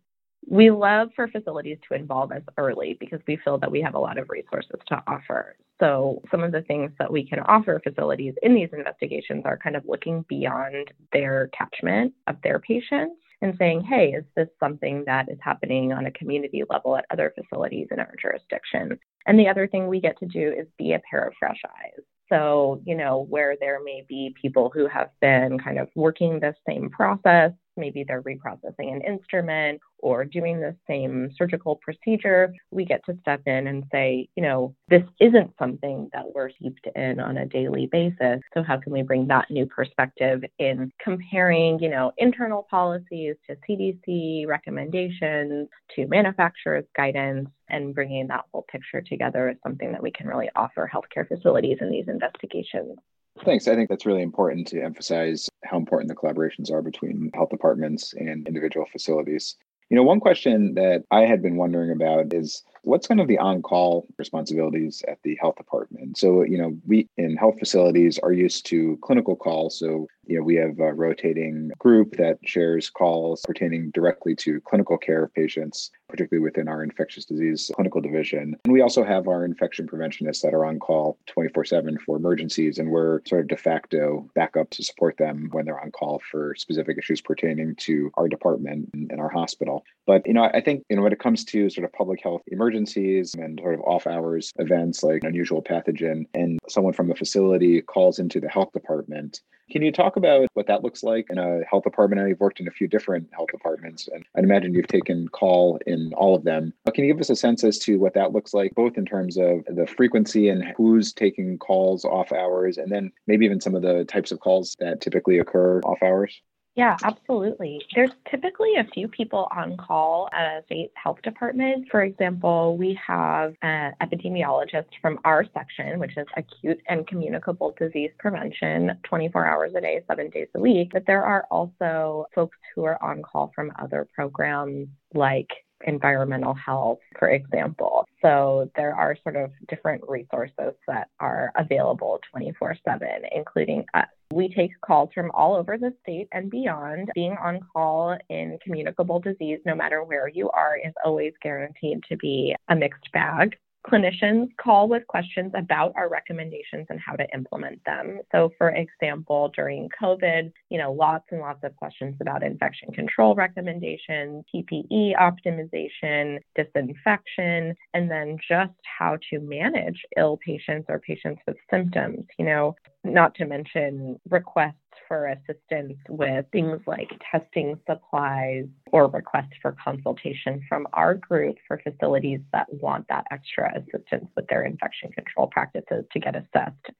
We 0.49 0.71
love 0.71 1.09
for 1.13 1.27
facilities 1.27 1.77
to 1.87 1.95
involve 1.95 2.31
us 2.31 2.41
early 2.57 2.95
because 3.01 3.19
we 3.27 3.37
feel 3.43 3.57
that 3.57 3.69
we 3.69 3.81
have 3.81 3.95
a 3.95 3.99
lot 3.99 4.17
of 4.17 4.29
resources 4.29 4.79
to 4.87 5.03
offer. 5.05 5.57
So, 5.79 6.21
some 6.31 6.41
of 6.41 6.53
the 6.53 6.61
things 6.61 6.91
that 6.99 7.11
we 7.11 7.27
can 7.27 7.39
offer 7.39 7.81
facilities 7.83 8.33
in 8.41 8.55
these 8.55 8.69
investigations 8.71 9.43
are 9.45 9.57
kind 9.57 9.75
of 9.75 9.83
looking 9.85 10.25
beyond 10.29 10.91
their 11.11 11.49
catchment 11.49 12.13
of 12.27 12.37
their 12.43 12.59
patients 12.59 13.17
and 13.41 13.55
saying, 13.59 13.81
hey, 13.81 14.13
is 14.13 14.23
this 14.35 14.47
something 14.59 15.03
that 15.05 15.29
is 15.29 15.37
happening 15.41 15.91
on 15.91 16.05
a 16.05 16.11
community 16.11 16.63
level 16.69 16.95
at 16.95 17.05
other 17.11 17.33
facilities 17.37 17.87
in 17.91 17.99
our 17.99 18.13
jurisdiction? 18.19 18.97
And 19.27 19.37
the 19.37 19.49
other 19.49 19.67
thing 19.67 19.87
we 19.87 19.99
get 19.99 20.17
to 20.19 20.25
do 20.25 20.53
is 20.57 20.65
be 20.77 20.93
a 20.93 21.01
pair 21.11 21.27
of 21.27 21.33
fresh 21.37 21.61
eyes. 21.65 22.03
So, 22.29 22.81
you 22.85 22.95
know, 22.95 23.27
where 23.29 23.55
there 23.59 23.81
may 23.83 24.03
be 24.07 24.33
people 24.41 24.71
who 24.73 24.87
have 24.87 25.09
been 25.21 25.59
kind 25.59 25.77
of 25.77 25.89
working 25.95 26.39
the 26.39 26.55
same 26.67 26.89
process 26.89 27.51
maybe 27.77 28.03
they're 28.03 28.21
reprocessing 28.21 28.91
an 28.91 29.01
instrument 29.01 29.79
or 29.99 30.25
doing 30.25 30.59
the 30.59 30.75
same 30.87 31.31
surgical 31.37 31.75
procedure, 31.77 32.53
we 32.71 32.85
get 32.85 33.03
to 33.05 33.17
step 33.21 33.41
in 33.45 33.67
and 33.67 33.83
say, 33.91 34.27
you 34.35 34.43
know, 34.43 34.75
this 34.89 35.03
isn't 35.19 35.51
something 35.57 36.09
that 36.13 36.23
we're 36.33 36.51
steeped 36.51 36.87
in 36.95 37.19
on 37.19 37.37
a 37.37 37.45
daily 37.45 37.87
basis. 37.87 38.39
So, 38.53 38.63
how 38.63 38.77
can 38.77 38.93
we 38.93 39.01
bring 39.01 39.27
that 39.27 39.49
new 39.49 39.65
perspective 39.65 40.43
in 40.59 40.91
comparing, 41.03 41.79
you 41.79 41.89
know, 41.89 42.11
internal 42.17 42.67
policies 42.69 43.35
to 43.47 43.55
CDC 43.67 44.47
recommendations 44.47 45.67
to 45.95 46.07
manufacturers' 46.07 46.85
guidance 46.95 47.49
and 47.69 47.93
bringing 47.93 48.27
that 48.27 48.45
whole 48.51 48.65
picture 48.71 49.01
together 49.01 49.49
is 49.49 49.57
something 49.63 49.91
that 49.91 50.01
we 50.01 50.11
can 50.11 50.27
really 50.27 50.49
offer 50.55 50.89
healthcare 50.91 51.27
facilities 51.27 51.77
in 51.81 51.89
these 51.89 52.07
investigations. 52.07 52.97
Thanks. 53.45 53.67
I 53.67 53.75
think 53.75 53.89
that's 53.89 54.05
really 54.05 54.21
important 54.21 54.67
to 54.67 54.81
emphasize 54.81 55.49
how 55.63 55.77
important 55.77 56.09
the 56.09 56.15
collaborations 56.15 56.71
are 56.71 56.81
between 56.81 57.31
health 57.33 57.49
departments 57.49 58.13
and 58.13 58.47
individual 58.47 58.85
facilities. 58.91 59.55
You 59.89 59.95
know, 59.95 60.03
one 60.03 60.19
question 60.19 60.73
that 60.75 61.03
I 61.11 61.21
had 61.21 61.41
been 61.41 61.55
wondering 61.55 61.91
about 61.91 62.33
is 62.33 62.63
what's 62.83 63.07
kind 63.07 63.19
of 63.19 63.27
the 63.27 63.37
on-call 63.37 64.07
responsibilities 64.17 65.03
at 65.07 65.17
the 65.23 65.37
health 65.39 65.55
department? 65.55 66.17
So, 66.17 66.43
you 66.43 66.57
know, 66.57 66.77
we 66.85 67.07
in 67.17 67.35
health 67.35 67.59
facilities 67.59 68.19
are 68.19 68.31
used 68.31 68.65
to 68.67 68.97
clinical 69.01 69.35
calls. 69.35 69.79
So, 69.79 70.07
you 70.25 70.37
know, 70.37 70.43
we 70.43 70.55
have 70.55 70.79
a 70.79 70.93
rotating 70.93 71.71
group 71.79 72.17
that 72.17 72.37
shares 72.43 72.89
calls 72.89 73.41
pertaining 73.45 73.91
directly 73.91 74.35
to 74.35 74.59
clinical 74.61 74.97
care 74.97 75.23
of 75.23 75.33
patients, 75.33 75.91
particularly 76.09 76.43
within 76.43 76.67
our 76.67 76.83
infectious 76.83 77.25
disease 77.25 77.71
clinical 77.75 78.01
division. 78.01 78.55
And 78.65 78.73
we 78.73 78.81
also 78.81 79.03
have 79.03 79.27
our 79.27 79.45
infection 79.45 79.87
preventionists 79.87 80.43
that 80.43 80.53
are 80.53 80.65
on 80.65 80.79
call 80.79 81.17
24 81.27 81.65
7 81.65 81.97
for 81.99 82.17
emergencies. 82.17 82.77
And 82.77 82.91
we're 82.91 83.21
sort 83.25 83.41
of 83.41 83.47
de 83.47 83.57
facto 83.57 84.29
backup 84.35 84.69
to 84.71 84.83
support 84.83 85.17
them 85.17 85.49
when 85.51 85.65
they're 85.65 85.79
on 85.79 85.91
call 85.91 86.21
for 86.29 86.55
specific 86.55 86.97
issues 86.97 87.21
pertaining 87.21 87.75
to 87.75 88.11
our 88.15 88.27
department 88.27 88.89
and 88.93 89.19
our 89.19 89.29
hospital. 89.29 89.83
But, 90.05 90.25
you 90.27 90.33
know, 90.33 90.43
I 90.43 90.61
think, 90.61 90.83
you 90.89 90.95
know, 90.95 91.03
when 91.03 91.13
it 91.13 91.19
comes 91.19 91.45
to 91.45 91.69
sort 91.69 91.85
of 91.85 91.93
public 91.93 92.21
health 92.21 92.41
emergencies 92.67 93.33
and 93.35 93.59
sort 93.61 93.75
of 93.75 93.81
off 93.81 94.07
hours 94.07 94.51
events 94.57 95.03
like 95.03 95.23
unusual 95.23 95.61
pathogen, 95.61 96.25
and 96.33 96.59
someone 96.67 96.93
from 96.93 97.07
the 97.07 97.15
facility 97.15 97.81
calls 97.81 98.19
into 98.19 98.39
the 98.39 98.49
health 98.49 98.71
department, 98.73 99.41
can 99.69 99.81
you 99.81 99.91
talk 99.91 100.15
about 100.15 100.47
what 100.53 100.67
that 100.67 100.83
looks 100.83 101.03
like 101.03 101.27
in 101.29 101.37
a 101.37 101.59
health 101.69 101.83
department? 101.83 102.21
I 102.21 102.29
have 102.29 102.39
worked 102.39 102.59
in 102.59 102.67
a 102.67 102.71
few 102.71 102.87
different 102.87 103.27
health 103.33 103.49
departments, 103.51 104.07
and 104.07 104.23
I'd 104.35 104.45
imagine 104.45 104.73
you've 104.73 104.87
taken 104.87 105.27
call 105.27 105.79
in 105.85 106.13
all 106.15 106.35
of 106.35 106.45
them. 106.45 106.73
But 106.85 106.93
can 106.93 107.03
you 107.03 107.13
give 107.13 107.19
us 107.19 107.29
a 107.29 107.35
sense 107.35 107.63
as 107.63 107.77
to 107.79 107.99
what 107.99 108.13
that 108.13 108.31
looks 108.31 108.53
like, 108.53 108.73
both 108.75 108.97
in 108.97 109.05
terms 109.05 109.37
of 109.37 109.65
the 109.67 109.85
frequency 109.85 110.47
and 110.47 110.63
who's 110.77 111.11
taking 111.11 111.57
calls 111.57 112.05
off 112.05 112.31
hours, 112.31 112.77
and 112.77 112.91
then 112.91 113.11
maybe 113.27 113.45
even 113.45 113.59
some 113.59 113.75
of 113.75 113.81
the 113.81 114.05
types 114.05 114.31
of 114.31 114.39
calls 114.39 114.75
that 114.79 115.01
typically 115.01 115.37
occur 115.37 115.81
off 115.81 116.01
hours? 116.01 116.41
Yeah, 116.77 116.95
absolutely. 117.03 117.81
There's 117.95 118.11
typically 118.29 118.75
a 118.75 118.83
few 118.93 119.07
people 119.07 119.47
on 119.49 119.77
call 119.77 120.29
at 120.31 120.59
a 120.59 120.63
state 120.67 120.91
health 120.93 121.19
department. 121.23 121.87
For 121.89 122.03
example, 122.03 122.77
we 122.77 122.93
have 123.05 123.55
an 123.63 123.93
epidemiologist 123.99 124.85
from 125.01 125.17
our 125.25 125.43
section, 125.55 125.99
which 125.99 126.15
is 126.17 126.27
acute 126.37 126.79
and 126.87 127.07
communicable 127.07 127.73
disease 127.79 128.11
prevention, 128.19 128.91
24 129.05 129.47
hours 129.47 129.71
a 129.75 129.81
day, 129.81 130.01
seven 130.07 130.29
days 130.29 130.49
a 130.53 130.59
week. 130.59 130.91
But 130.93 131.07
there 131.07 131.23
are 131.23 131.47
also 131.49 132.27
folks 132.35 132.59
who 132.75 132.83
are 132.83 133.01
on 133.03 133.23
call 133.23 133.51
from 133.55 133.71
other 133.79 134.07
programs 134.13 134.87
like 135.15 135.49
environmental 135.85 136.53
health, 136.53 136.99
for 137.19 137.29
example. 137.29 138.05
So 138.21 138.69
there 138.75 138.95
are 138.95 139.15
sort 139.23 139.35
of 139.35 139.51
different 139.67 140.03
resources 140.07 140.73
that 140.87 141.09
are 141.19 141.51
available 141.55 142.19
24 142.31 142.77
7, 142.83 143.07
including 143.33 143.85
us. 143.93 144.07
We 144.33 144.53
take 144.53 144.71
calls 144.81 145.09
from 145.13 145.31
all 145.31 145.55
over 145.55 145.77
the 145.77 145.93
state 146.01 146.27
and 146.33 146.49
beyond. 146.49 147.09
Being 147.15 147.37
on 147.41 147.61
call 147.73 148.17
in 148.29 148.57
communicable 148.63 149.19
disease, 149.19 149.59
no 149.65 149.75
matter 149.75 150.03
where 150.03 150.27
you 150.27 150.49
are, 150.49 150.77
is 150.77 150.93
always 151.05 151.33
guaranteed 151.41 152.03
to 152.09 152.17
be 152.17 152.55
a 152.67 152.75
mixed 152.75 153.09
bag 153.13 153.55
clinicians 153.89 154.49
call 154.57 154.87
with 154.87 155.05
questions 155.07 155.51
about 155.55 155.93
our 155.95 156.09
recommendations 156.09 156.85
and 156.89 156.99
how 156.99 157.13
to 157.13 157.25
implement 157.33 157.83
them. 157.85 158.19
So, 158.31 158.51
for 158.57 158.69
example, 158.69 159.51
during 159.55 159.89
COVID, 160.01 160.51
you 160.69 160.77
know, 160.77 160.91
lots 160.91 161.25
and 161.31 161.39
lots 161.39 161.63
of 161.63 161.75
questions 161.75 162.15
about 162.21 162.43
infection 162.43 162.91
control 162.91 163.35
recommendations, 163.35 164.43
PPE 164.53 165.15
optimization, 165.15 166.39
disinfection, 166.55 167.75
and 167.93 168.11
then 168.11 168.37
just 168.47 168.73
how 168.99 169.17
to 169.29 169.39
manage 169.39 170.01
ill 170.17 170.37
patients 170.45 170.85
or 170.89 170.99
patients 170.99 171.41
with 171.47 171.57
symptoms, 171.71 172.25
you 172.37 172.45
know, 172.45 172.75
not 173.03 173.33
to 173.35 173.45
mention 173.45 174.19
requests 174.29 174.75
for 175.07 175.27
assistance 175.27 175.97
with 176.09 176.45
things 176.51 176.79
like 176.85 177.09
testing 177.31 177.79
supplies 177.89 178.65
or 178.91 179.07
requests 179.07 179.53
for 179.61 179.75
consultation 179.83 180.61
from 180.67 180.87
our 180.93 181.15
group 181.15 181.57
for 181.67 181.79
facilities 181.83 182.39
that 182.51 182.67
want 182.73 183.05
that 183.09 183.25
extra 183.31 183.71
assistance 183.77 184.29
with 184.35 184.47
their 184.47 184.63
infection 184.63 185.11
control 185.11 185.47
practices 185.47 186.05
to 186.11 186.19
get 186.19 186.35
assessed 186.35 186.91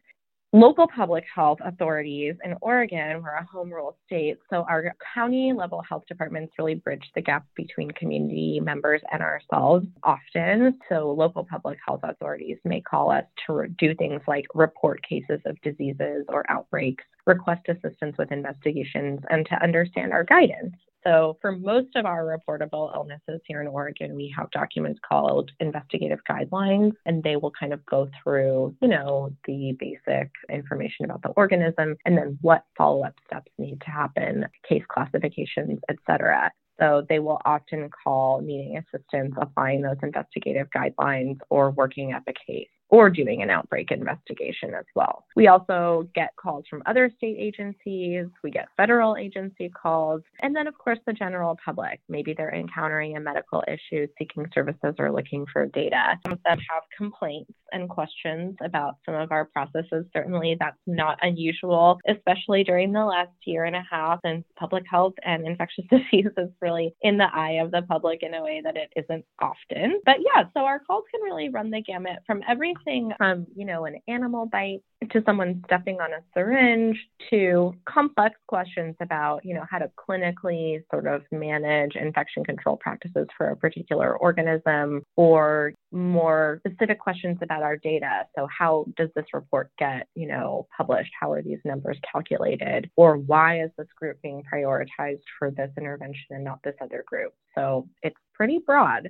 local 0.59 0.87
public 0.87 1.23
health 1.33 1.59
authorities 1.63 2.35
in 2.43 2.55
Oregon, 2.61 3.21
we're 3.21 3.35
a 3.35 3.45
home 3.45 3.71
rule 3.71 3.95
state, 4.05 4.37
so 4.49 4.65
our 4.67 4.95
county 5.13 5.53
level 5.53 5.83
health 5.87 6.03
departments 6.07 6.53
really 6.57 6.75
bridge 6.75 7.03
the 7.13 7.21
gap 7.21 7.45
between 7.55 7.91
community 7.91 8.59
members 8.59 9.01
and 9.11 9.21
ourselves 9.21 9.85
often. 10.03 10.79
So 10.89 11.11
local 11.11 11.45
public 11.45 11.77
health 11.85 12.01
authorities 12.03 12.57
may 12.65 12.81
call 12.81 13.11
us 13.11 13.25
to 13.45 13.67
do 13.77 13.93
things 13.95 14.21
like 14.27 14.45
report 14.55 15.01
cases 15.07 15.39
of 15.45 15.61
diseases 15.61 16.25
or 16.29 16.43
outbreaks, 16.49 17.03
request 17.27 17.67
assistance 17.69 18.15
with 18.17 18.31
investigations, 18.31 19.19
and 19.29 19.45
to 19.45 19.61
understand 19.61 20.11
our 20.11 20.23
guidance. 20.23 20.73
So, 21.07 21.37
for 21.39 21.53
most 21.53 21.95
of 21.95 22.05
our 22.05 22.25
reportable 22.25 22.93
illnesses 22.93 23.39
here 23.45 23.61
in 23.61 23.67
Oregon, 23.67 24.13
we 24.13 24.33
have 24.37 24.51
documents 24.51 24.99
called 25.07 25.51
investigative 25.61 26.19
guidelines, 26.29 26.91
and 27.05 27.23
they 27.23 27.37
will 27.37 27.53
kind 27.57 27.71
of 27.71 27.85
go 27.85 28.09
through, 28.21 28.75
you 28.81 28.89
know, 28.89 29.33
the 29.45 29.73
basic 29.79 30.29
information 30.49 31.05
about 31.05 31.21
the 31.21 31.29
organism 31.29 31.95
and 32.05 32.17
then 32.17 32.37
what 32.41 32.65
follow 32.77 33.05
up 33.05 33.13
steps 33.25 33.49
need 33.57 33.79
to 33.85 33.89
happen, 33.89 34.47
case 34.67 34.83
classifications, 34.89 35.79
et 35.87 35.95
cetera. 36.05 36.51
So 36.77 37.05
they 37.07 37.19
will 37.19 37.39
often 37.45 37.89
call 38.03 38.41
needing 38.41 38.77
assistance 38.77 39.33
applying 39.39 39.83
those 39.83 39.95
investigative 40.03 40.67
guidelines 40.75 41.37
or 41.49 41.71
working 41.71 42.11
up 42.11 42.23
a 42.27 42.33
case 42.33 42.67
or 42.89 43.09
doing 43.09 43.41
an 43.41 43.49
outbreak 43.49 43.91
investigation 43.91 44.73
as 44.73 44.85
well. 44.95 45.25
We 45.35 45.47
also 45.47 46.07
get 46.15 46.35
calls 46.35 46.65
from 46.69 46.83
other 46.85 47.11
state 47.17 47.35
agencies, 47.37 48.27
we 48.43 48.51
get 48.51 48.69
federal 48.77 49.17
agency 49.17 49.69
calls, 49.69 50.21
and 50.41 50.55
then, 50.55 50.67
of 50.67 50.77
course, 50.77 50.99
the 51.05 51.13
general 51.13 51.57
public. 51.63 51.99
Maybe 52.07 52.33
they're 52.35 52.53
encountering 52.53 53.17
a 53.17 53.19
medical 53.19 53.63
issue, 53.67 54.07
seeking 54.17 54.45
services, 54.53 54.95
or 54.99 55.11
looking 55.11 55.45
for 55.51 55.65
data. 55.67 56.17
Some 56.23 56.33
of 56.33 56.39
them 56.45 56.59
have 56.69 56.83
complaints 56.95 57.51
and 57.71 57.89
questions 57.89 58.55
about 58.63 58.95
some 59.05 59.15
of 59.15 59.31
our 59.31 59.45
processes. 59.45 60.05
Certainly, 60.13 60.57
that's 60.59 60.77
not 60.85 61.17
unusual, 61.21 61.99
especially 62.07 62.63
during 62.63 62.93
the 62.93 63.03
last 63.03 63.31
year 63.45 63.65
and 63.65 63.75
a 63.75 63.83
half 63.89 64.19
since 64.25 64.45
public 64.57 64.83
health 64.89 65.13
and 65.23 65.45
infectious 65.45 65.85
disease 65.89 66.31
is 66.37 66.49
really 66.61 66.95
in 67.01 67.17
the 67.17 67.27
eye 67.33 67.59
of 67.61 67.71
the 67.71 67.81
public 67.81 68.23
in 68.23 68.33
a 68.33 68.43
way 68.43 68.61
that 68.63 68.77
it 68.77 68.91
isn't 68.95 69.25
often. 69.39 69.99
But 70.05 70.17
yeah, 70.19 70.43
so 70.53 70.61
our 70.61 70.79
calls 70.79 71.03
can 71.11 71.21
really 71.21 71.49
run 71.49 71.71
the 71.71 71.81
gamut 71.81 72.19
from 72.25 72.41
every 72.47 72.73
everything 72.81 73.11
from, 73.17 73.47
you 73.55 73.65
know, 73.65 73.85
an 73.85 73.97
animal 74.07 74.45
bite 74.45 74.81
to 75.11 75.21
someone 75.25 75.61
stepping 75.65 75.99
on 76.01 76.11
a 76.13 76.23
syringe 76.33 76.97
to 77.29 77.73
complex 77.85 78.35
questions 78.47 78.95
about, 78.99 79.45
you 79.45 79.53
know, 79.53 79.63
how 79.69 79.77
to 79.77 79.89
clinically 79.97 80.83
sort 80.91 81.07
of 81.07 81.21
manage 81.31 81.95
infection 81.95 82.43
control 82.43 82.77
practices 82.77 83.27
for 83.37 83.49
a 83.49 83.55
particular 83.55 84.17
organism 84.17 85.03
or 85.15 85.73
more 85.91 86.61
specific 86.65 86.99
questions 86.99 87.37
about 87.41 87.63
our 87.63 87.77
data. 87.77 88.23
So 88.35 88.47
how 88.47 88.85
does 88.95 89.09
this 89.15 89.25
report 89.33 89.69
get, 89.77 90.07
you 90.15 90.27
know, 90.27 90.67
published? 90.75 91.11
How 91.19 91.31
are 91.31 91.41
these 91.41 91.59
numbers 91.63 91.97
calculated? 92.11 92.89
Or 92.95 93.17
why 93.17 93.61
is 93.61 93.71
this 93.77 93.87
group 93.95 94.21
being 94.21 94.43
prioritized 94.51 95.21
for 95.37 95.51
this 95.51 95.71
intervention 95.77 96.25
and 96.31 96.43
not 96.43 96.59
this 96.63 96.75
other 96.81 97.03
group? 97.05 97.33
So 97.55 97.87
it's 98.03 98.17
pretty 98.33 98.59
broad. 98.65 99.09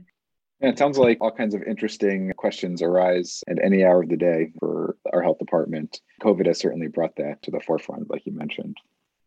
Yeah, 0.59 0.69
it 0.69 0.77
sounds 0.77 0.97
like 0.97 1.19
all 1.21 1.31
kinds 1.31 1.53
of 1.53 1.61
interesting 1.63 2.33
questions 2.35 2.81
arise 2.81 3.43
at 3.47 3.63
any 3.63 3.83
hour 3.83 4.01
of 4.01 4.09
the 4.09 4.17
day 4.17 4.51
for 4.59 4.95
our 5.13 5.21
health 5.21 5.37
department. 5.37 6.01
COVID 6.21 6.47
has 6.47 6.59
certainly 6.59 6.87
brought 6.87 7.15
that 7.17 7.41
to 7.43 7.51
the 7.51 7.59
forefront, 7.59 8.09
like 8.09 8.25
you 8.25 8.31
mentioned. 8.31 8.77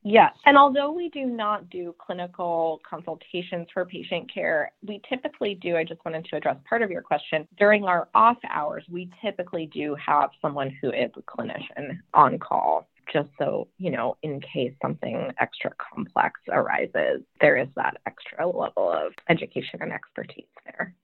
Yes. 0.02 0.32
And 0.46 0.56
although 0.56 0.90
we 0.90 1.10
do 1.10 1.26
not 1.26 1.68
do 1.68 1.94
clinical 1.98 2.80
consultations 2.88 3.68
for 3.72 3.84
patient 3.84 4.32
care, 4.32 4.72
we 4.82 5.00
typically 5.08 5.54
do. 5.54 5.76
I 5.76 5.84
just 5.84 6.04
wanted 6.04 6.24
to 6.24 6.36
address 6.36 6.56
part 6.66 6.82
of 6.82 6.90
your 6.90 7.02
question. 7.02 7.46
During 7.58 7.84
our 7.84 8.08
off 8.14 8.38
hours, 8.48 8.82
we 8.88 9.10
typically 9.22 9.66
do 9.66 9.94
have 9.94 10.30
someone 10.40 10.74
who 10.80 10.90
is 10.90 11.10
a 11.16 11.22
clinician 11.22 11.98
on 12.14 12.38
call 12.38 12.88
just 13.12 13.28
so, 13.38 13.68
you 13.78 13.90
know, 13.90 14.16
in 14.22 14.40
case 14.40 14.72
something 14.80 15.32
extra 15.38 15.70
complex 15.92 16.40
arises, 16.48 17.22
there 17.40 17.56
is 17.56 17.68
that 17.76 17.96
extra 18.06 18.46
level 18.46 18.90
of 18.90 19.12
education 19.28 19.80
and 19.82 19.92
expertise 19.92 20.44
there. 20.64 20.94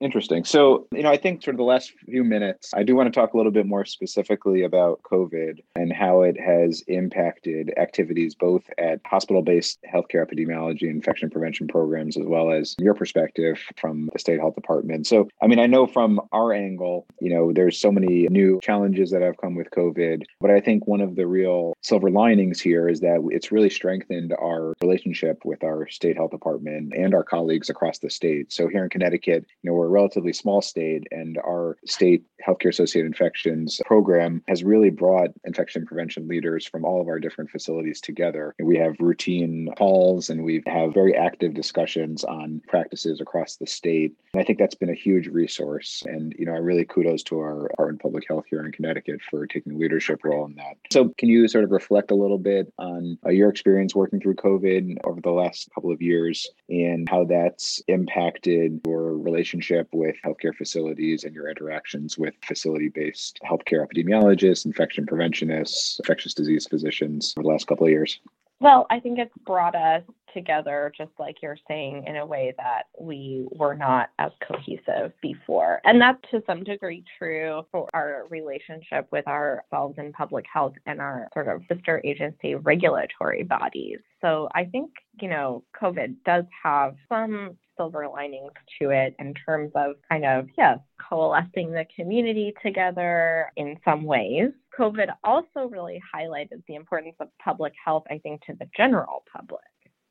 Interesting. 0.00 0.44
So, 0.44 0.86
you 0.92 1.02
know, 1.02 1.10
I 1.10 1.16
think 1.16 1.42
sort 1.42 1.54
of 1.54 1.58
the 1.58 1.64
last 1.64 1.92
few 2.06 2.22
minutes, 2.22 2.72
I 2.72 2.84
do 2.84 2.94
want 2.94 3.12
to 3.12 3.20
talk 3.20 3.34
a 3.34 3.36
little 3.36 3.50
bit 3.50 3.66
more 3.66 3.84
specifically 3.84 4.62
about 4.62 5.02
COVID 5.02 5.58
and 5.74 5.92
how 5.92 6.22
it 6.22 6.38
has 6.40 6.84
impacted 6.86 7.72
activities 7.76 8.34
both 8.36 8.62
at 8.78 9.00
hospital 9.04 9.42
based 9.42 9.80
healthcare 9.92 10.24
epidemiology 10.24 10.82
and 10.82 10.96
infection 10.96 11.30
prevention 11.30 11.66
programs, 11.66 12.16
as 12.16 12.26
well 12.26 12.52
as 12.52 12.76
your 12.78 12.94
perspective 12.94 13.60
from 13.76 14.08
the 14.12 14.20
state 14.20 14.38
health 14.38 14.54
department. 14.54 15.06
So, 15.06 15.28
I 15.42 15.48
mean, 15.48 15.58
I 15.58 15.66
know 15.66 15.86
from 15.86 16.20
our 16.30 16.52
angle, 16.52 17.06
you 17.20 17.34
know, 17.34 17.52
there's 17.52 17.80
so 17.80 17.90
many 17.90 18.28
new 18.28 18.60
challenges 18.62 19.10
that 19.10 19.22
have 19.22 19.36
come 19.38 19.56
with 19.56 19.70
COVID, 19.70 20.22
but 20.40 20.52
I 20.52 20.60
think 20.60 20.86
one 20.86 21.00
of 21.00 21.16
the 21.16 21.26
real 21.26 21.74
silver 21.82 22.10
linings 22.10 22.60
here 22.60 22.88
is 22.88 23.00
that 23.00 23.26
it's 23.32 23.50
really 23.50 23.70
strengthened 23.70 24.32
our 24.40 24.74
relationship 24.80 25.44
with 25.44 25.64
our 25.64 25.88
state 25.88 26.16
health 26.16 26.30
department 26.30 26.92
and 26.96 27.14
our 27.14 27.24
colleagues 27.24 27.68
across 27.68 27.98
the 27.98 28.10
state. 28.10 28.52
So, 28.52 28.68
here 28.68 28.84
in 28.84 28.90
Connecticut, 28.90 29.44
you 29.62 29.70
know, 29.70 29.74
we're 29.74 29.87
a 29.88 29.90
relatively 29.90 30.32
small 30.32 30.60
state, 30.60 31.06
and 31.10 31.38
our 31.38 31.78
state 31.86 32.24
healthcare 32.46 32.68
associated 32.68 33.06
infections 33.06 33.80
program 33.86 34.42
has 34.46 34.62
really 34.62 34.90
brought 34.90 35.30
infection 35.44 35.86
prevention 35.86 36.28
leaders 36.28 36.66
from 36.66 36.84
all 36.84 37.00
of 37.00 37.08
our 37.08 37.18
different 37.18 37.50
facilities 37.50 38.00
together. 38.00 38.54
We 38.62 38.76
have 38.76 38.94
routine 39.00 39.70
calls 39.76 40.30
and 40.30 40.44
we 40.44 40.62
have 40.66 40.94
very 40.94 41.16
active 41.16 41.54
discussions 41.54 42.22
on 42.24 42.60
practices 42.68 43.20
across 43.20 43.56
the 43.56 43.66
state. 43.66 44.12
And 44.32 44.42
I 44.42 44.44
think 44.44 44.58
that's 44.58 44.74
been 44.74 44.90
a 44.90 44.94
huge 44.94 45.26
resource. 45.26 46.02
And, 46.06 46.34
you 46.38 46.44
know, 46.44 46.52
I 46.52 46.58
really 46.58 46.84
kudos 46.84 47.22
to 47.24 47.38
our, 47.40 47.70
in 47.88 47.98
public 47.98 48.24
health 48.28 48.44
here 48.50 48.64
in 48.64 48.70
Connecticut 48.72 49.20
for 49.30 49.46
taking 49.46 49.72
a 49.72 49.76
leadership 49.76 50.22
role 50.22 50.44
in 50.44 50.54
that. 50.56 50.76
So, 50.92 51.14
can 51.16 51.28
you 51.28 51.48
sort 51.48 51.64
of 51.64 51.70
reflect 51.70 52.10
a 52.10 52.14
little 52.14 52.38
bit 52.38 52.72
on 52.78 53.18
uh, 53.24 53.30
your 53.30 53.48
experience 53.48 53.94
working 53.94 54.20
through 54.20 54.34
COVID 54.34 54.98
over 55.04 55.20
the 55.20 55.30
last 55.30 55.70
couple 55.74 55.90
of 55.90 56.02
years 56.02 56.46
and 56.68 57.08
how 57.08 57.24
that's 57.24 57.82
impacted 57.88 58.80
your 58.86 59.16
relationship 59.16 59.77
relationship 59.78 59.88
with 59.92 60.16
healthcare 60.24 60.54
facilities 60.54 61.24
and 61.24 61.34
your 61.34 61.48
interactions 61.48 62.18
with 62.18 62.34
facility 62.44 62.88
based 62.88 63.38
healthcare 63.48 63.86
epidemiologists, 63.86 64.66
infection 64.66 65.06
preventionists, 65.06 65.98
infectious 66.00 66.34
disease 66.34 66.66
physicians 66.68 67.34
over 67.36 67.44
the 67.44 67.48
last 67.48 67.66
couple 67.66 67.86
of 67.86 67.90
years? 67.90 68.20
Well, 68.60 68.86
I 68.90 69.00
think 69.00 69.18
it's 69.18 69.36
brought 69.44 69.74
us 69.74 70.02
together, 70.34 70.92
just 70.96 71.10
like 71.18 71.36
you're 71.42 71.58
saying, 71.68 72.04
in 72.06 72.16
a 72.16 72.26
way 72.26 72.54
that 72.56 72.84
we 73.00 73.46
were 73.52 73.74
not 73.74 74.10
as 74.18 74.30
cohesive 74.46 75.12
before. 75.22 75.80
And 75.84 76.00
that's 76.00 76.20
to 76.30 76.42
some 76.46 76.64
degree 76.64 77.04
true 77.18 77.62
for 77.70 77.88
our 77.94 78.26
relationship 78.30 79.08
with 79.10 79.26
ourselves 79.26 79.96
in 79.98 80.12
public 80.12 80.44
health 80.52 80.74
and 80.86 81.00
our 81.00 81.28
sort 81.34 81.48
of 81.48 81.62
sister 81.72 82.00
agency 82.04 82.54
regulatory 82.54 83.42
bodies. 83.42 83.98
So 84.20 84.48
I 84.54 84.64
think, 84.64 84.90
you 85.20 85.28
know, 85.28 85.64
COVID 85.80 86.16
does 86.24 86.44
have 86.62 86.94
some 87.08 87.56
silver 87.76 88.08
linings 88.08 88.52
to 88.80 88.90
it 88.90 89.14
in 89.18 89.32
terms 89.34 89.70
of 89.74 89.94
kind 90.10 90.24
of, 90.24 90.48
yes, 90.58 90.78
coalescing 91.08 91.70
the 91.70 91.86
community 91.94 92.52
together 92.62 93.50
in 93.56 93.76
some 93.84 94.02
ways. 94.02 94.50
COVID 94.78 95.08
also 95.24 95.68
really 95.70 96.02
highlighted 96.14 96.62
the 96.66 96.74
importance 96.74 97.14
of 97.20 97.28
public 97.42 97.72
health, 97.82 98.04
I 98.10 98.18
think, 98.18 98.44
to 98.46 98.54
the 98.54 98.68
general 98.76 99.24
public. 99.32 99.60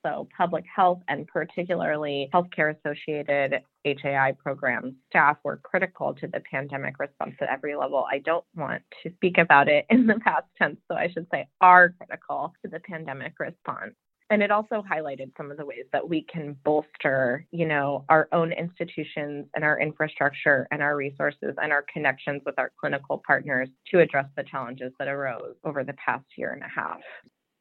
So, 0.08 0.28
public 0.38 0.64
health 0.74 1.02
and 1.10 1.28
particularly 1.28 2.30
healthcare 2.34 2.76
associated 2.78 3.62
HAI 3.86 4.34
programs 4.42 4.94
staff 5.10 5.38
were 5.44 5.58
critical 5.58 6.14
to 6.14 6.28
the 6.28 6.42
pandemic 6.50 6.98
response 6.98 7.36
at 7.42 7.50
every 7.50 7.76
level. 7.76 8.06
I 8.10 8.20
don't 8.20 8.46
want 8.56 8.84
to 9.04 9.12
speak 9.16 9.38
about 9.38 9.68
it 9.68 9.86
in 9.90 10.08
the 10.08 10.20
past 10.20 10.46
tense, 10.58 10.80
so 10.90 10.96
I 10.96 11.10
should 11.12 11.28
say 11.32 11.48
are 11.60 11.90
critical 11.90 12.54
to 12.64 12.72
the 12.72 12.80
pandemic 12.80 13.34
response. 13.38 13.96
And 14.30 14.42
it 14.42 14.52
also 14.52 14.84
highlighted 14.90 15.32
some 15.38 15.52
of 15.52 15.58
the 15.58 15.66
ways 15.66 15.86
that 15.94 16.08
we 16.08 16.22
can 16.24 16.56
bolster, 16.64 17.46
you 17.52 17.66
know, 17.66 18.06
our 18.10 18.28
own 18.34 18.52
institutions 18.52 19.48
and 19.56 19.64
our 19.64 19.80
infrastructure 19.80 20.68
and 20.72 20.82
our 20.82 20.98
resources 20.98 21.56
and 21.62 21.72
our 21.72 21.86
connections 21.94 22.42
with 22.46 22.56
our 22.58 22.72
clinical 22.80 23.22
partners 23.26 23.70
to 23.92 24.00
address 24.00 24.28
the 24.36 24.44
challenges 24.44 24.92
that 25.00 25.08
arose 25.08 25.56
over 25.64 25.84
the 25.84 25.94
past 25.94 26.26
year 26.38 26.52
and 26.52 26.64
a 26.64 26.68
half. 26.68 27.00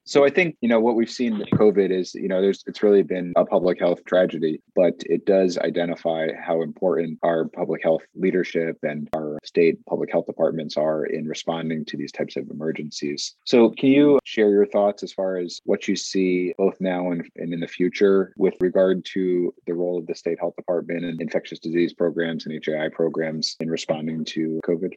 So 0.07 0.25
I 0.25 0.31
think, 0.31 0.57
you 0.61 0.69
know, 0.69 0.79
what 0.79 0.95
we've 0.95 1.11
seen 1.11 1.37
with 1.37 1.49
COVID 1.51 1.91
is, 1.91 2.15
you 2.15 2.29
know, 2.29 2.41
there's 2.41 2.63
it's 2.69 2.81
really 2.81 3.03
been 3.03 3.33
a 3.35 3.45
public 3.45 3.81
health 3.81 4.05
tragedy, 4.05 4.63
but 4.77 4.95
it 5.01 5.27
does 5.27 5.59
identify 5.59 6.29
how 6.41 6.63
important 6.63 7.19
our 7.25 7.49
public 7.49 7.83
health 7.83 8.03
leadership 8.15 8.79
and 8.85 9.09
our 9.17 9.37
state 9.43 9.85
public 9.87 10.13
health 10.13 10.27
departments 10.27 10.77
are 10.77 11.07
in 11.07 11.27
responding 11.27 11.85
to 11.87 11.97
these 11.97 12.13
types 12.13 12.37
of 12.37 12.49
emergencies. 12.51 13.35
So 13.45 13.71
can 13.71 13.89
you 13.89 14.21
share 14.25 14.51
your 14.51 14.67
thoughts 14.67 15.03
as 15.03 15.13
far 15.13 15.39
as 15.39 15.61
what 15.65 15.89
you 15.89 15.97
see 15.97 16.55
both 16.57 16.77
now 16.81 17.11
and, 17.11 17.29
and 17.35 17.53
in 17.53 17.59
the 17.59 17.67
future 17.67 18.33
with 18.37 18.55
regard 18.61 19.05
to 19.07 19.53
the 19.67 19.75
role 19.75 19.99
of 19.99 20.07
the 20.07 20.15
state 20.15 20.39
health 20.39 20.55
department 20.55 21.05
and 21.05 21.21
infectious 21.21 21.59
disease 21.59 21.93
programs 21.93 22.47
and 22.47 22.65
HAI 22.65 22.91
programs 22.93 23.57
in 23.59 23.69
responding 23.69 24.25
to 24.27 24.61
COVID? 24.65 24.93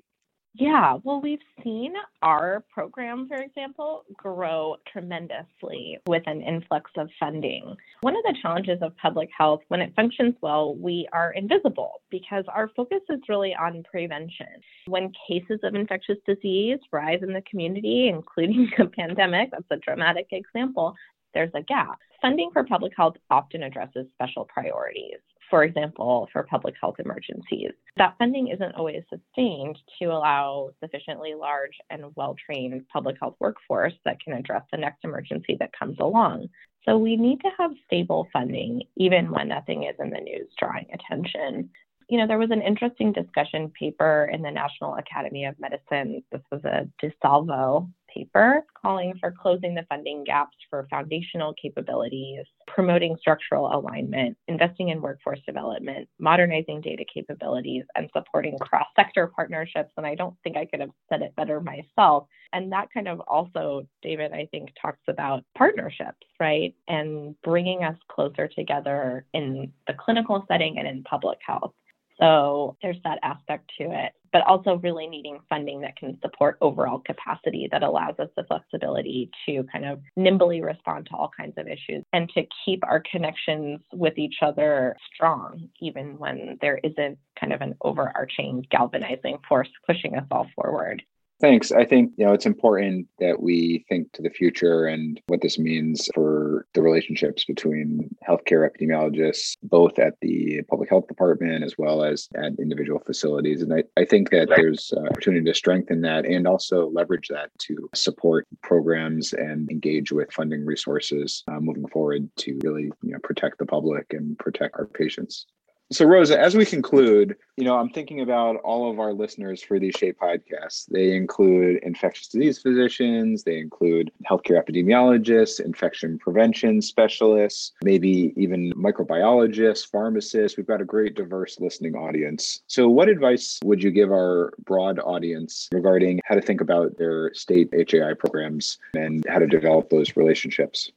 Yeah, 0.56 0.98
well, 1.04 1.22
we've 1.22 1.40
seen 1.64 1.94
our 2.24 2.66
program, 2.74 3.28
for 3.28 3.38
example, 3.38 4.04
grow 4.16 4.78
tremendously 4.92 6.00
with 6.08 6.24
an 6.26 6.42
influx 6.42 6.90
of 6.98 7.08
funding. 7.20 7.76
One 8.02 8.16
of 8.16 8.24
the 8.24 8.36
challenges 8.42 8.80
of 8.82 8.98
public 8.98 9.30
health, 9.38 9.62
when 9.68 9.80
it 9.80 9.94
functions 9.96 10.36
well, 10.42 10.76
we 10.76 11.08
are 11.14 11.32
invisible 11.34 12.02
because 12.10 12.46
our 12.48 12.70
focus 12.76 13.02
is 13.10 13.20
really 13.30 13.54
on 13.54 13.84
prevention. 13.84 14.48
When 14.88 15.14
cases 15.28 15.60
of 15.64 15.76
infectious 15.76 16.18
disease 16.26 16.80
rise 16.92 17.20
in 17.22 17.32
the 17.32 17.44
community, 17.50 18.08
including 18.08 18.72
a 18.80 18.88
pandemic, 18.88 19.52
that's 19.52 19.64
a 19.70 19.78
dramatic 19.78 20.28
example, 20.32 20.96
there's 21.36 21.52
a 21.54 21.62
gap. 21.62 22.00
Funding 22.22 22.50
for 22.52 22.64
public 22.64 22.94
health 22.98 23.16
often 23.30 23.62
addresses 23.62 24.08
special 24.16 24.46
priorities 24.46 25.20
for 25.50 25.64
example, 25.64 26.30
for 26.32 26.44
public 26.44 26.76
health 26.80 26.96
emergencies. 27.00 27.72
That 27.98 28.16
funding 28.18 28.50
isn't 28.50 28.76
always 28.76 29.04
sustained 29.10 29.78
to 30.00 30.06
allow 30.06 30.72
sufficiently 30.80 31.34
large 31.34 31.78
and 31.90 32.06
well 32.16 32.36
trained 32.46 32.86
public 32.92 33.18
health 33.20 33.36
workforce 33.40 33.94
that 34.06 34.22
can 34.22 34.34
address 34.34 34.64
the 34.72 34.78
next 34.78 35.04
emergency 35.04 35.58
that 35.60 35.72
comes 35.78 35.98
along. 36.00 36.50
So 36.86 36.98
we 36.98 37.18
need 37.18 37.42
to 37.42 37.50
have 37.58 37.72
stable 37.86 38.28
funding 38.32 38.84
even 38.96 39.32
when 39.32 39.50
nothing 39.50 39.84
is 39.84 39.96
in 40.00 40.12
the 40.12 40.20
news 40.20 40.48
drawing 40.58 40.88
attention. 40.94 41.70
You 42.08 42.18
know, 42.18 42.28
there 42.28 42.40
was 42.40 42.52
an 42.52 42.62
interesting 42.62 43.12
discussion 43.12 43.72
paper 43.78 44.30
in 44.34 44.42
the 44.42 44.50
National 44.50 44.96
Academy 44.96 45.46
of 45.46 45.60
Medicine. 45.60 46.24
This 46.32 46.42
was 46.52 46.64
a 46.66 46.88
DeSalvo 47.04 47.90
paper 48.14 48.64
calling 48.80 49.14
for 49.20 49.32
closing 49.32 49.76
the 49.76 49.86
funding 49.90 50.24
gaps 50.24 50.56
for 50.70 50.88
foundational 50.90 51.54
capabilities, 51.62 52.46
promoting 52.68 53.16
structural 53.20 53.74
alignment, 53.74 54.38
investing 54.48 54.90
in 54.90 55.02
workforce 55.02 55.40
development, 55.46 56.08
modernizing 56.20 56.82
data 56.82 57.04
capabilities, 57.12 57.84
and 57.96 58.10
supporting 58.16 58.58
cross 58.60 58.88
sector 58.96 59.28
partnerships. 59.28 59.92
And 59.98 60.06
I 60.06 60.16
don't 60.16 60.36
think 60.44 60.58
I 60.58 60.66
could 60.66 60.80
have 60.80 60.92
said 61.10 61.22
it 61.22 61.36
better 61.36 61.62
myself. 61.62 62.28
And 62.54 62.72
that 62.72 62.88
kind 62.94 63.08
of 63.08 63.20
also, 63.22 63.88
David, 64.02 64.32
I 64.34 64.48
think, 64.52 64.70
talks 64.82 65.02
about 65.08 65.44
partnerships, 65.58 66.26
right? 66.40 66.74
And 66.88 67.36
bringing 67.44 67.84
us 67.84 67.98
closer 68.10 68.48
together 68.48 69.26
in 69.34 69.72
the 69.88 69.94
clinical 69.94 70.44
setting 70.48 70.78
and 70.80 70.88
in 70.88 71.04
public 71.04 71.40
health. 71.46 71.74
So 72.20 72.76
there's 72.82 72.98
that 73.04 73.20
aspect 73.24 73.72
to 73.78 73.86
it, 73.86 74.14
but 74.34 74.42
also 74.42 74.76
really 74.84 75.08
needing 75.08 75.40
funding 75.48 75.82
that 75.82 75.96
can 75.96 76.20
support 76.22 76.58
overall 76.62 77.00
capacity 77.00 77.68
that 77.72 77.84
allows 77.84 78.16
us 78.20 78.30
the 78.36 78.44
flexibility 78.44 79.32
to 79.46 79.64
kind 79.72 79.86
of 79.86 80.02
nimbly 80.16 80.62
respond 80.62 81.08
to 81.08 81.16
all 81.16 81.32
kinds 81.36 81.54
of 81.58 81.68
issues 81.68 82.04
and 82.14 82.30
to 82.36 82.44
keep 82.66 82.84
our 82.84 83.02
connections 83.10 83.80
with 83.94 84.18
each 84.18 84.36
other 84.42 84.98
strong, 85.14 85.70
even 85.80 86.18
when 86.18 86.58
there 86.62 86.80
isn't 86.84 87.18
kind 87.40 87.54
of 87.54 87.62
an 87.62 87.76
overarching 87.82 88.66
galvanizing 88.70 89.38
force 89.48 89.70
pushing 89.86 90.16
us 90.16 90.26
all 90.30 90.48
forward. 90.56 91.02
Thanks. 91.42 91.72
I 91.72 91.86
think 91.86 92.12
you 92.18 92.26
know 92.26 92.34
it's 92.34 92.46
important 92.46 93.08
that 93.20 93.42
we 93.42 93.86
think 93.88 94.12
to 94.12 94.22
the 94.22 94.30
future 94.30 94.86
and 94.86 95.22
what 95.28 95.42
this 95.42 95.58
means 95.58 96.10
for 96.14 96.68
the 96.74 96.82
relationships 96.82 97.46
between 97.46 98.14
healthcare 98.28 98.70
epidemiologists, 98.70 99.56
both 99.64 100.00
at 100.00 100.16
the 100.20 100.62
public 100.70 100.90
health 100.90 101.08
department 101.08 101.64
as 101.64 101.78
well 101.78 102.04
as 102.04 102.28
at 102.36 102.60
individual 102.60 103.00
facilities. 103.00 103.62
And 103.62 103.74
I, 103.74 103.84
I 103.96 104.04
think 104.04 104.32
that 104.32 104.50
there's 104.50 104.92
opportunity 104.98 105.46
to 105.46 105.54
strengthen 105.54 106.02
that 106.02 106.26
and 106.26 106.46
also 106.46 106.90
leverage 106.90 107.30
that 107.30 107.58
to 107.60 107.90
support 107.96 108.46
programs 108.62 109.32
and 109.32 109.72
engage 109.72 110.12
with 110.12 110.34
funding 110.34 110.66
resources 110.66 111.46
uh, 111.48 111.62
moving 111.62 111.88
forward 111.88 112.30
to 112.40 112.60
really 112.64 112.92
you 113.02 113.12
know 113.14 113.20
protect 113.24 113.60
the 113.60 113.66
public 113.66 114.08
and 114.12 114.38
protect 114.40 114.76
our 114.78 114.88
patients. 114.88 115.46
So, 115.92 116.06
Roza, 116.06 116.38
as 116.38 116.56
we 116.56 116.66
conclude, 116.66 117.36
you 117.58 117.64
know, 117.64 117.76
I'm 117.76 117.90
thinking 117.90 118.22
about 118.22 118.58
all 118.58 118.92
of 118.92 119.00
our 119.00 119.12
listeners 119.12 119.64
for 119.64 119.80
these 119.80 119.96
SHEA 119.96 120.18
podcasts. 120.18 120.86
They 120.86 121.16
include 121.16 121.80
infectious 121.82 122.28
disease 122.28 122.62
physicians, 122.62 123.44
they 123.44 123.58
include 123.58 124.12
healthcare 124.30 124.64
epidemiologists, 124.64 125.60
infection 125.60 126.20
prevention 126.20 126.84
specialists, 126.84 127.72
maybe 127.84 128.34
even 128.38 128.72
microbiologists, 128.74 129.90
pharmacists. 129.90 130.58
We've 130.58 130.68
got 130.68 130.80
a 130.80 130.86
great, 130.86 131.16
diverse 131.16 131.60
listening 131.60 131.96
audience. 131.96 132.62
So, 132.68 132.88
what 132.88 133.10
advice 133.10 133.60
would 133.64 133.82
you 133.82 133.90
give 133.90 134.12
our 134.12 134.54
broad 134.66 135.00
audience 135.00 135.70
regarding 135.74 136.20
how 136.24 136.36
to 136.36 136.42
think 136.42 136.62
about 136.62 137.00
their 137.00 137.34
state 137.34 137.74
HAI 137.74 138.14
programs 138.14 138.78
and 138.94 139.26
how 139.28 139.40
to 139.40 139.48
develop 139.48 139.90
those 139.90 140.16
relationships? 140.16 140.92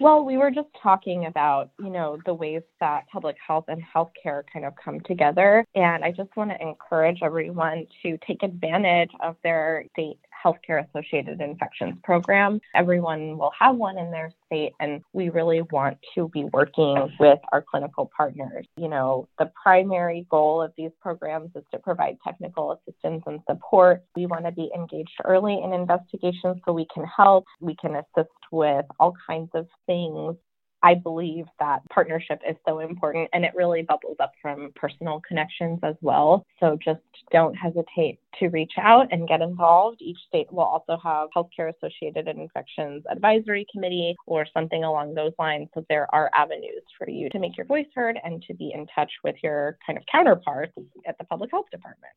Well, 0.00 0.24
we 0.24 0.36
were 0.36 0.50
just 0.50 0.68
talking 0.82 1.26
about, 1.26 1.70
you 1.78 1.90
know, 1.90 2.18
the 2.26 2.34
ways 2.34 2.62
that 2.80 3.04
public 3.12 3.36
health 3.46 3.66
and 3.68 3.82
healthcare 3.82 4.42
kind 4.52 4.64
of 4.64 4.74
come 4.82 5.00
together. 5.00 5.64
And 5.74 6.04
I 6.04 6.10
just 6.10 6.34
want 6.36 6.50
to 6.50 6.60
encourage 6.60 7.18
everyone 7.22 7.86
to 8.02 8.18
take 8.26 8.42
advantage 8.42 9.10
of 9.22 9.36
their 9.42 9.84
state 9.92 10.18
healthcare 10.42 10.86
associated 10.88 11.40
infections 11.40 11.94
program. 12.02 12.60
Everyone 12.74 13.38
will 13.38 13.52
have 13.58 13.76
one 13.76 13.98
in 13.98 14.10
their 14.10 14.30
state, 14.46 14.72
and 14.80 15.02
we 15.12 15.28
really 15.30 15.62
want 15.70 15.98
to 16.14 16.28
be 16.28 16.44
working 16.52 17.08
with 17.18 17.38
our 17.52 17.62
clinical 17.62 18.10
partners. 18.16 18.66
You 18.76 18.88
know, 18.88 19.28
the 19.38 19.50
primary 19.62 20.26
goal 20.30 20.62
of 20.62 20.72
these 20.76 20.90
programs 21.00 21.50
is 21.54 21.64
to 21.72 21.78
provide 21.78 22.16
technical 22.24 22.72
assistance 22.72 23.22
and 23.26 23.40
support. 23.48 24.04
We 24.16 24.26
want 24.26 24.44
to 24.46 24.52
be 24.52 24.70
engaged 24.74 25.10
early 25.24 25.60
in 25.62 25.72
investigations 25.72 26.58
so 26.64 26.72
we 26.72 26.86
can 26.92 27.04
help, 27.04 27.44
we 27.60 27.76
can 27.76 27.96
assist 27.96 28.30
with 28.50 28.84
all 28.98 29.14
kinds 29.26 29.50
of 29.54 29.66
things 29.86 30.36
I 30.82 30.94
believe 30.94 31.46
that 31.60 31.88
partnership 31.88 32.40
is 32.48 32.56
so 32.66 32.80
important 32.80 33.28
and 33.32 33.44
it 33.44 33.52
really 33.54 33.82
bubbles 33.82 34.16
up 34.20 34.32
from 34.40 34.72
personal 34.74 35.20
connections 35.26 35.78
as 35.82 35.94
well. 36.00 36.44
So 36.58 36.76
just 36.82 37.00
don't 37.30 37.54
hesitate 37.54 38.18
to 38.40 38.48
reach 38.48 38.72
out 38.78 39.08
and 39.12 39.28
get 39.28 39.40
involved. 39.40 40.02
Each 40.02 40.18
state 40.28 40.52
will 40.52 40.64
also 40.64 40.98
have 41.02 41.28
healthcare 41.36 41.72
associated 41.74 42.26
infections 42.28 43.04
advisory 43.10 43.66
committee 43.72 44.16
or 44.26 44.46
something 44.52 44.82
along 44.82 45.14
those 45.14 45.32
lines. 45.38 45.68
So 45.74 45.84
there 45.88 46.12
are 46.14 46.30
avenues 46.34 46.82
for 46.98 47.08
you 47.08 47.30
to 47.30 47.38
make 47.38 47.56
your 47.56 47.66
voice 47.66 47.86
heard 47.94 48.18
and 48.24 48.42
to 48.48 48.54
be 48.54 48.72
in 48.74 48.86
touch 48.94 49.12
with 49.22 49.36
your 49.42 49.78
kind 49.86 49.98
of 49.98 50.04
counterparts 50.10 50.72
at 51.06 51.16
the 51.18 51.24
public 51.24 51.50
health 51.50 51.66
department. 51.70 52.12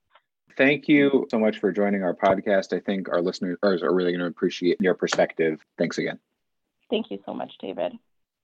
Thank 0.58 0.88
you 0.88 1.28
so 1.30 1.38
much 1.38 1.60
for 1.60 1.71
joining 1.71 2.04
our 2.04 2.15
podcast. 2.15 2.75
I 2.75 2.80
think 2.80 3.10
our 3.10 3.21
listeners 3.21 3.58
are 3.63 3.93
really 3.93 4.12
going 4.12 4.21
to 4.21 4.28
appreciate 4.28 4.78
your 4.80 4.93
perspective. 4.93 5.60
Thanks 5.78 5.97
again. 5.97 6.17
Thank 6.89 7.12
you 7.12 7.19
so 7.25 7.34
much, 7.34 7.51
David. 7.60 7.93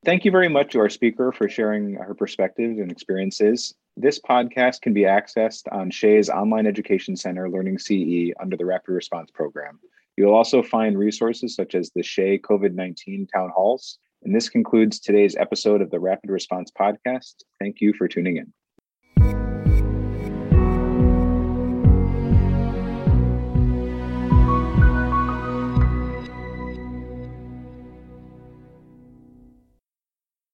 Thank 0.03 0.25
you 0.25 0.31
very 0.31 0.49
much 0.49 0.71
to 0.71 0.79
our 0.79 0.89
speaker 0.89 1.31
for 1.31 1.47
sharing 1.47 1.93
her 1.93 2.15
perspectives 2.15 2.79
and 2.79 2.91
experiences. 2.91 3.75
This 3.95 4.19
podcast 4.19 4.81
can 4.81 4.93
be 4.93 5.01
accessed 5.01 5.71
on 5.71 5.91
SHEA's 5.91 6.27
Online 6.27 6.65
Education 6.65 7.15
Center 7.15 7.47
Learning 7.47 7.77
CE 7.77 8.33
under 8.41 8.57
the 8.57 8.65
Rapid 8.65 8.93
Response 8.93 9.29
Program. 9.29 9.79
You'll 10.17 10.33
also 10.33 10.63
find 10.63 10.97
resources 10.97 11.53
such 11.53 11.75
as 11.75 11.91
the 11.91 12.01
SHEA 12.01 12.41
COVID 12.41 12.73
19 12.73 13.27
town 13.27 13.51
halls. 13.55 13.99
And 14.23 14.35
this 14.35 14.49
concludes 14.49 14.99
today's 14.99 15.35
episode 15.35 15.81
of 15.81 15.91
the 15.91 15.99
Rapid 15.99 16.31
Response 16.31 16.71
Podcast. 16.71 17.35
Thank 17.59 17.79
you 17.79 17.93
for 17.93 18.07
tuning 18.07 18.37
in. 18.37 18.51